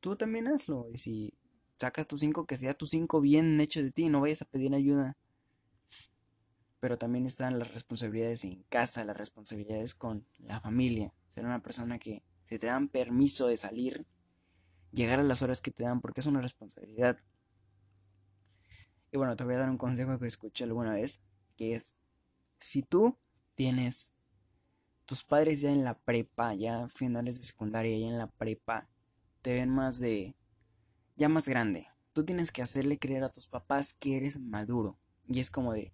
Tú 0.00 0.16
también 0.16 0.48
hazlo. 0.48 0.88
Y 0.92 0.98
si 0.98 1.34
sacas 1.76 2.06
tu 2.08 2.18
5, 2.18 2.46
que 2.46 2.56
sea 2.56 2.74
tu 2.74 2.86
5 2.86 3.20
bien 3.20 3.60
hecho 3.60 3.82
de 3.82 3.90
ti, 3.90 4.08
no 4.08 4.20
vayas 4.20 4.42
a 4.42 4.46
pedir 4.46 4.74
ayuda 4.74 5.16
pero 6.80 6.98
también 6.98 7.26
están 7.26 7.58
las 7.58 7.72
responsabilidades 7.72 8.44
en 8.44 8.62
casa, 8.68 9.04
las 9.04 9.16
responsabilidades 9.16 9.94
con 9.94 10.26
la 10.38 10.60
familia. 10.60 11.12
Ser 11.28 11.44
una 11.44 11.62
persona 11.62 11.98
que 11.98 12.22
si 12.44 12.58
te 12.58 12.66
dan 12.66 12.88
permiso 12.88 13.48
de 13.48 13.56
salir, 13.56 14.06
llegar 14.92 15.18
a 15.18 15.24
las 15.24 15.42
horas 15.42 15.60
que 15.60 15.70
te 15.70 15.82
dan 15.82 16.00
porque 16.00 16.20
es 16.20 16.26
una 16.26 16.40
responsabilidad. 16.40 17.18
Y 19.10 19.16
bueno, 19.16 19.36
te 19.36 19.44
voy 19.44 19.54
a 19.54 19.58
dar 19.58 19.70
un 19.70 19.78
consejo 19.78 20.18
que 20.18 20.26
escuché 20.26 20.64
alguna 20.64 20.94
vez, 20.94 21.22
que 21.56 21.74
es, 21.74 21.94
si 22.60 22.82
tú 22.82 23.16
tienes 23.54 24.12
tus 25.06 25.24
padres 25.24 25.60
ya 25.60 25.70
en 25.70 25.84
la 25.84 25.98
prepa, 25.98 26.54
ya 26.54 26.88
finales 26.88 27.38
de 27.38 27.46
secundaria, 27.46 27.96
ya 27.98 28.08
en 28.08 28.18
la 28.18 28.26
prepa, 28.26 28.88
te 29.42 29.54
ven 29.54 29.70
más 29.70 29.98
de, 29.98 30.34
ya 31.16 31.28
más 31.28 31.48
grande. 31.48 31.88
Tú 32.12 32.24
tienes 32.24 32.52
que 32.52 32.62
hacerle 32.62 32.98
creer 32.98 33.24
a 33.24 33.28
tus 33.28 33.48
papás 33.48 33.94
que 33.94 34.16
eres 34.16 34.38
maduro. 34.38 34.98
Y 35.26 35.40
es 35.40 35.50
como 35.50 35.72
de, 35.72 35.92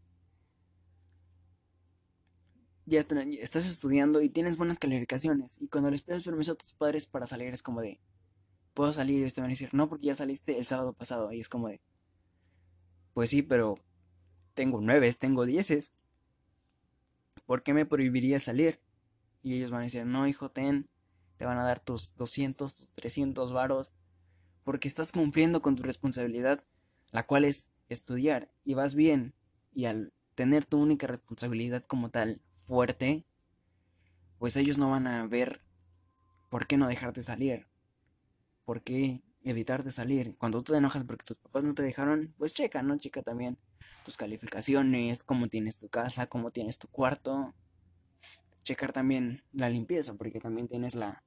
ya 2.87 3.01
estás 3.41 3.67
estudiando 3.67 4.21
y 4.21 4.29
tienes 4.29 4.57
buenas 4.57 4.79
calificaciones. 4.79 5.61
Y 5.61 5.69
cuando 5.69 5.91
les 5.91 6.03
pides 6.03 6.25
permiso 6.25 6.53
a 6.53 6.57
tus 6.57 6.73
padres 6.73 7.07
para 7.07 7.27
salir, 7.27 7.55
es 7.55 7.63
como 7.63 7.81
de, 7.81 8.01
puedo 8.75 8.93
salir 8.93 9.17
y 9.17 9.21
ellos 9.21 9.35
te 9.35 9.41
van 9.41 9.51
a 9.51 9.53
decir, 9.53 9.71
no, 9.73 9.89
porque 9.89 10.07
ya 10.07 10.15
saliste 10.15 10.59
el 10.59 10.67
sábado 10.67 10.93
pasado. 10.93 11.33
Y 11.33 11.41
es 11.41 11.49
como 11.49 11.69
de, 11.69 11.81
pues 13.15 13.31
sí, 13.31 13.43
pero 13.43 13.79
tengo 14.55 14.81
nueves, 14.81 15.19
tengo 15.19 15.47
dieces. 15.47 15.93
¿Por 17.47 17.63
qué 17.63 17.73
me 17.73 17.87
prohibiría 17.87 18.39
salir? 18.39 18.81
Y 19.43 19.55
ellos 19.55 19.71
van 19.71 19.81
a 19.81 19.85
decir, 19.85 20.05
no, 20.05 20.27
hijo, 20.27 20.51
ten, 20.51 20.89
te 21.37 21.45
van 21.45 21.59
a 21.59 21.65
dar 21.65 21.81
tus 21.81 22.17
200, 22.17 22.75
tus 22.75 22.89
300 22.91 23.53
varos. 23.53 23.95
Porque 24.65 24.89
estás 24.89 25.13
cumpliendo 25.13 25.63
con 25.63 25.77
tu 25.77 25.83
responsabilidad, 25.83 26.65
la 27.11 27.27
cual 27.27 27.45
es 27.45 27.71
estudiar. 27.89 28.51
Y 28.65 28.75
vas 28.75 28.95
bien. 28.95 29.35
Y 29.73 29.85
al 29.85 30.13
tener 30.35 30.65
tu 30.65 30.79
única 30.79 31.07
responsabilidad 31.07 31.85
como 31.85 32.11
tal, 32.11 32.41
fuerte, 32.53 33.25
pues 34.39 34.57
ellos 34.57 34.79
no 34.79 34.91
van 34.91 35.07
a 35.07 35.27
ver 35.27 35.61
por 36.51 36.67
qué 36.67 36.77
no 36.77 36.89
dejarte 36.89 37.23
salir, 37.23 37.67
por 38.65 38.83
qué 38.83 39.23
evitarte 39.45 39.93
salir. 39.93 40.35
Cuando 40.37 40.63
tú 40.63 40.73
te 40.73 40.79
enojas 40.79 41.05
porque 41.05 41.25
tus 41.25 41.39
papás 41.39 41.65
no 41.65 41.75
te 41.75 41.83
dejaron, 41.83 42.35
pues 42.39 42.55
checa, 42.55 42.83
¿no? 42.83 42.97
Checa 42.99 43.23
también 43.23 43.59
tus 44.05 44.17
calificaciones, 44.17 45.23
cómo 45.23 45.49
tienes 45.49 45.79
tu 45.79 45.89
casa, 45.89 46.27
cómo 46.27 46.51
tienes 46.51 46.79
tu 46.79 46.89
cuarto. 46.89 47.55
Checar 48.63 48.93
también 48.93 49.43
la 49.53 49.69
limpieza, 49.69 50.15
porque 50.15 50.41
también 50.41 50.69
tienes 50.69 50.95
la, 50.95 51.23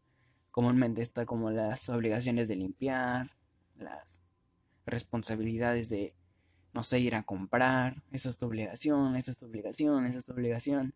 comúnmente 0.52 1.02
está 1.02 1.26
como 1.26 1.52
las 1.52 1.88
obligaciones 1.90 2.48
de 2.48 2.56
limpiar, 2.56 3.32
las 3.76 4.24
responsabilidades 4.86 5.90
de, 5.90 6.16
no 6.74 6.82
sé, 6.82 7.00
ir 7.00 7.14
a 7.14 7.24
comprar, 7.24 8.04
esa 8.12 8.30
es 8.30 8.38
tu 8.38 8.48
obligación, 8.48 9.16
esa 9.16 9.32
es 9.32 9.38
tu 9.38 9.46
obligación, 9.46 10.06
esa 10.08 10.18
es 10.18 10.26
tu 10.26 10.34
obligación. 10.34 10.96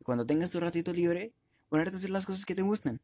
Y 0.00 0.04
cuando 0.04 0.26
tengas 0.26 0.50
tu 0.50 0.58
ratito 0.58 0.92
libre, 0.92 1.32
ponerte 1.68 1.96
a 1.96 1.98
hacer 1.98 2.10
las 2.10 2.26
cosas 2.26 2.44
que 2.44 2.54
te 2.54 2.62
gustan. 2.62 3.00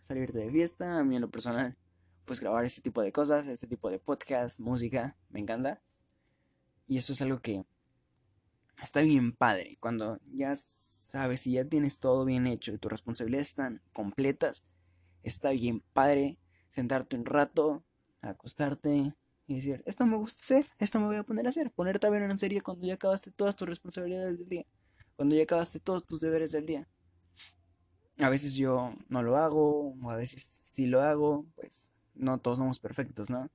Salirte 0.00 0.38
de 0.38 0.50
fiesta, 0.50 0.98
a 0.98 1.04
mí 1.04 1.16
en 1.16 1.22
lo 1.22 1.30
personal, 1.30 1.76
pues 2.24 2.40
grabar 2.40 2.64
este 2.64 2.80
tipo 2.80 3.02
de 3.02 3.12
cosas, 3.12 3.46
este 3.48 3.66
tipo 3.66 3.90
de 3.90 3.98
podcast, 3.98 4.60
música, 4.60 5.16
me 5.30 5.40
encanta. 5.40 5.80
Y 6.86 6.98
eso 6.98 7.12
es 7.12 7.22
algo 7.22 7.38
que 7.38 7.64
está 8.82 9.00
bien 9.02 9.32
padre. 9.32 9.76
Cuando 9.80 10.18
ya 10.32 10.54
sabes 10.56 11.46
y 11.46 11.52
ya 11.52 11.64
tienes 11.64 11.98
todo 11.98 12.24
bien 12.24 12.46
hecho 12.46 12.72
y 12.72 12.78
tus 12.78 12.90
responsabilidades 12.90 13.48
están 13.48 13.82
completas, 13.92 14.64
está 15.22 15.50
bien 15.50 15.82
padre 15.92 16.38
sentarte 16.70 17.16
un 17.16 17.24
rato, 17.24 17.84
acostarte 18.20 19.14
y 19.46 19.54
decir, 19.56 19.82
esto 19.86 20.06
me 20.06 20.16
gusta 20.16 20.40
hacer, 20.42 20.70
esto 20.78 21.00
me 21.00 21.06
voy 21.06 21.16
a 21.16 21.22
poner 21.22 21.46
a 21.46 21.50
hacer. 21.50 21.70
Ponerte 21.70 22.06
a 22.06 22.10
ver 22.10 22.22
una 22.22 22.38
serie 22.38 22.62
cuando 22.62 22.86
ya 22.86 22.94
acabaste 22.94 23.30
todas 23.30 23.56
tus 23.56 23.68
responsabilidades 23.68 24.38
del 24.38 24.48
día 24.48 24.66
cuando 25.16 25.34
ya 25.34 25.44
acabaste 25.44 25.80
todos 25.80 26.04
tus 26.04 26.20
deberes 26.20 26.52
del 26.52 26.66
día. 26.66 26.88
A 28.18 28.28
veces 28.28 28.54
yo 28.54 28.94
no 29.08 29.22
lo 29.22 29.36
hago, 29.36 29.94
o 29.94 30.10
a 30.10 30.16
veces 30.16 30.62
sí 30.64 30.86
lo 30.86 31.02
hago, 31.02 31.46
pues 31.56 31.92
no 32.14 32.38
todos 32.38 32.58
somos 32.58 32.78
perfectos, 32.78 33.30
¿no? 33.30 33.50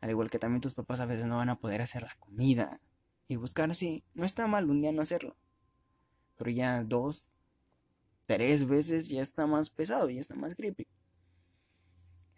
Al 0.00 0.10
igual 0.10 0.30
que 0.30 0.38
también 0.38 0.60
tus 0.60 0.74
papás 0.74 1.00
a 1.00 1.06
veces 1.06 1.26
no 1.26 1.36
van 1.36 1.50
a 1.50 1.58
poder 1.58 1.82
hacer 1.82 2.02
la 2.02 2.16
comida. 2.18 2.80
Y 3.28 3.36
buscar 3.36 3.70
así, 3.70 4.04
no 4.14 4.24
está 4.24 4.46
mal 4.46 4.68
un 4.70 4.80
día 4.80 4.92
no 4.92 5.02
hacerlo. 5.02 5.36
Pero 6.36 6.50
ya 6.50 6.82
dos, 6.82 7.30
tres 8.26 8.66
veces 8.66 9.08
ya 9.08 9.22
está 9.22 9.46
más 9.46 9.70
pesado, 9.70 10.10
ya 10.10 10.20
está 10.20 10.34
más 10.34 10.54
creepy. 10.54 10.86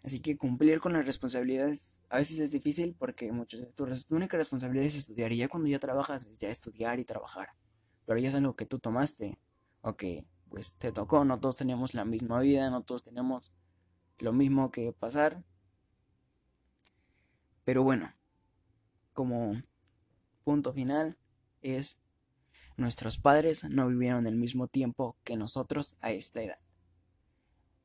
Así 0.03 0.19
que 0.19 0.37
cumplir 0.37 0.81
con 0.81 0.93
las 0.93 1.05
responsabilidades 1.05 2.01
a 2.09 2.17
veces 2.17 2.39
es 2.39 2.51
difícil 2.51 2.93
porque 2.99 3.31
muchas 3.31 3.61
tu, 3.73 3.85
tu 3.85 4.15
única 4.15 4.37
responsabilidad 4.37 4.85
es 4.85 4.95
estudiar 4.95 5.31
y 5.31 5.37
ya 5.37 5.47
cuando 5.47 5.69
ya 5.69 5.79
trabajas 5.79 6.25
es 6.25 6.37
ya 6.37 6.49
estudiar 6.49 6.99
y 6.99 7.05
trabajar 7.05 7.49
pero 8.05 8.19
ya 8.19 8.29
es 8.29 8.35
algo 8.35 8.55
que 8.55 8.65
tú 8.65 8.79
tomaste 8.79 9.37
o 9.81 9.95
que 9.95 10.25
pues 10.49 10.75
te 10.77 10.91
tocó, 10.91 11.25
no 11.25 11.39
todos 11.39 11.57
tenemos 11.57 11.93
la 11.93 12.05
misma 12.05 12.39
vida, 12.39 12.69
no 12.69 12.83
todos 12.83 13.03
tenemos 13.03 13.51
lo 14.19 14.33
mismo 14.33 14.71
que 14.71 14.93
pasar. 14.93 15.43
Pero 17.63 17.83
bueno, 17.83 18.13
como 19.13 19.61
punto 20.43 20.73
final 20.73 21.17
es 21.61 21.97
nuestros 22.75 23.17
padres 23.17 23.63
no 23.63 23.87
vivieron 23.87 24.27
el 24.27 24.35
mismo 24.35 24.67
tiempo 24.67 25.17
que 25.23 25.37
nosotros 25.37 25.97
a 26.01 26.11
esta 26.11 26.41
edad. 26.41 26.59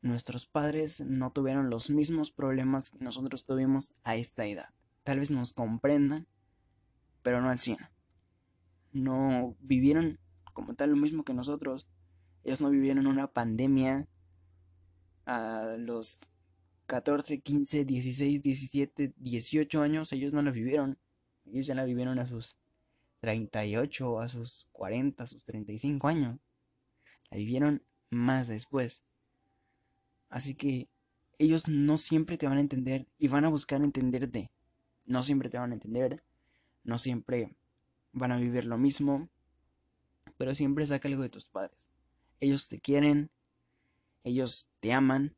Nuestros 0.00 0.46
padres 0.46 1.00
no 1.00 1.32
tuvieron 1.32 1.70
los 1.70 1.90
mismos 1.90 2.30
problemas 2.30 2.90
que 2.90 2.98
nosotros 2.98 3.44
tuvimos 3.44 3.94
a 4.04 4.16
esta 4.16 4.46
edad. 4.46 4.70
Tal 5.02 5.18
vez 5.18 5.30
nos 5.30 5.52
comprendan, 5.52 6.26
pero 7.22 7.40
no 7.40 7.50
al 7.50 7.58
100 7.58 7.78
no 8.92 9.56
vivieron 9.60 10.18
como 10.52 10.74
tal 10.74 10.90
lo 10.90 10.96
mismo 10.96 11.24
que 11.24 11.34
nosotros. 11.34 11.88
Ellos 12.44 12.60
no 12.60 12.70
vivieron 12.70 13.06
una 13.06 13.28
pandemia 13.28 14.06
a 15.28 15.76
los 15.78 16.26
14, 16.86 17.40
15, 17.40 17.84
16, 17.84 18.42
17, 18.42 19.12
18 19.14 19.82
años. 19.82 20.12
Ellos 20.12 20.32
no 20.32 20.40
la 20.40 20.50
vivieron. 20.50 20.98
Ellos 21.44 21.66
ya 21.66 21.74
la 21.74 21.84
vivieron 21.84 22.18
a 22.18 22.26
sus 22.26 22.56
38, 23.20 24.20
a 24.20 24.28
sus 24.28 24.66
40, 24.72 25.22
a 25.22 25.26
sus 25.26 25.44
35 25.44 26.08
años. 26.08 26.40
La 27.30 27.36
vivieron 27.36 27.82
más 28.08 28.48
después. 28.48 29.02
Así 30.30 30.54
que 30.54 30.88
ellos 31.36 31.68
no 31.68 31.98
siempre 31.98 32.38
te 32.38 32.46
van 32.46 32.56
a 32.56 32.62
entender 32.62 33.06
y 33.18 33.28
van 33.28 33.44
a 33.44 33.50
buscar 33.50 33.82
entenderte. 33.82 34.50
No 35.04 35.22
siempre 35.22 35.50
te 35.50 35.58
van 35.58 35.72
a 35.72 35.74
entender, 35.74 36.22
no 36.84 36.96
siempre 36.96 37.54
van 38.12 38.32
a 38.32 38.38
vivir 38.38 38.64
lo 38.64 38.78
mismo, 38.78 39.28
pero 40.38 40.54
siempre 40.54 40.86
saca 40.86 41.08
algo 41.08 41.22
de 41.22 41.28
tus 41.28 41.48
padres. 41.48 41.92
Ellos 42.40 42.68
te 42.68 42.78
quieren, 42.78 43.30
ellos 44.28 44.70
te 44.80 44.92
aman 44.92 45.36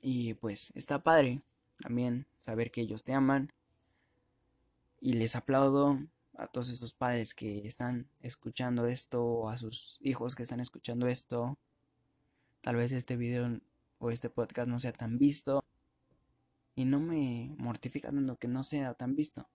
y 0.00 0.34
pues 0.34 0.72
está 0.74 1.02
padre 1.02 1.42
también 1.76 2.26
saber 2.40 2.70
que 2.70 2.80
ellos 2.80 3.04
te 3.04 3.12
aman 3.12 3.52
y 5.00 5.14
les 5.14 5.36
aplaudo 5.36 5.98
a 6.36 6.46
todos 6.46 6.70
esos 6.70 6.94
padres 6.94 7.34
que 7.34 7.66
están 7.66 8.08
escuchando 8.20 8.86
esto 8.86 9.24
o 9.24 9.48
a 9.48 9.58
sus 9.58 9.98
hijos 10.00 10.34
que 10.34 10.42
están 10.42 10.60
escuchando 10.60 11.06
esto. 11.06 11.58
Tal 12.60 12.76
vez 12.76 12.92
este 12.92 13.16
video 13.16 13.60
o 13.98 14.10
este 14.10 14.30
podcast 14.30 14.68
no 14.68 14.78
sea 14.78 14.92
tan 14.92 15.18
visto. 15.18 15.64
Y 16.74 16.84
no 16.84 17.00
me 17.00 17.54
mortifica 17.58 18.10
tanto 18.10 18.36
que 18.36 18.48
no 18.48 18.62
sea 18.62 18.94
tan 18.94 19.14
visto. 19.14 19.48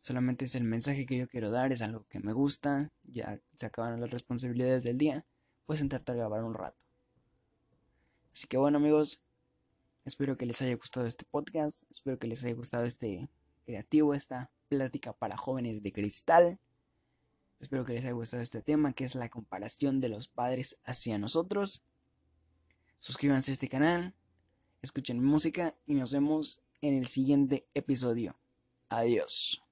Solamente 0.00 0.44
es 0.44 0.54
el 0.54 0.64
mensaje 0.64 1.06
que 1.06 1.16
yo 1.16 1.28
quiero 1.28 1.50
dar, 1.50 1.72
es 1.72 1.82
algo 1.82 2.06
que 2.08 2.20
me 2.20 2.32
gusta. 2.32 2.90
Ya 3.04 3.40
se 3.54 3.66
acabaron 3.66 4.00
las 4.00 4.10
responsabilidades 4.10 4.82
del 4.82 4.98
día. 4.98 5.24
Pues 5.66 5.80
intentarte 5.80 6.18
grabar 6.18 6.44
un 6.44 6.54
rato. 6.54 6.78
Así 8.40 8.48
que 8.48 8.56
bueno 8.56 8.78
amigos, 8.78 9.20
espero 10.06 10.38
que 10.38 10.46
les 10.46 10.62
haya 10.62 10.74
gustado 10.74 11.06
este 11.06 11.26
podcast. 11.26 11.82
Espero 11.90 12.18
que 12.18 12.26
les 12.26 12.42
haya 12.42 12.54
gustado 12.54 12.84
este 12.84 13.28
creativo, 13.66 14.14
esta 14.14 14.50
plática 14.70 15.12
para 15.12 15.36
jóvenes 15.36 15.82
de 15.82 15.92
cristal. 15.92 16.58
Espero 17.58 17.84
que 17.84 17.92
les 17.92 18.04
haya 18.04 18.14
gustado 18.14 18.42
este 18.42 18.62
tema, 18.62 18.94
que 18.94 19.04
es 19.04 19.14
la 19.14 19.28
comparación 19.28 20.00
de 20.00 20.08
los 20.08 20.28
padres 20.28 20.78
hacia 20.84 21.18
nosotros. 21.18 21.82
Suscríbanse 22.98 23.50
a 23.50 23.52
este 23.52 23.68
canal, 23.68 24.14
escuchen 24.80 25.22
música 25.22 25.76
y 25.84 25.92
nos 25.92 26.10
vemos 26.10 26.62
en 26.80 26.94
el 26.94 27.08
siguiente 27.08 27.68
episodio. 27.74 28.38
Adiós. 28.88 29.62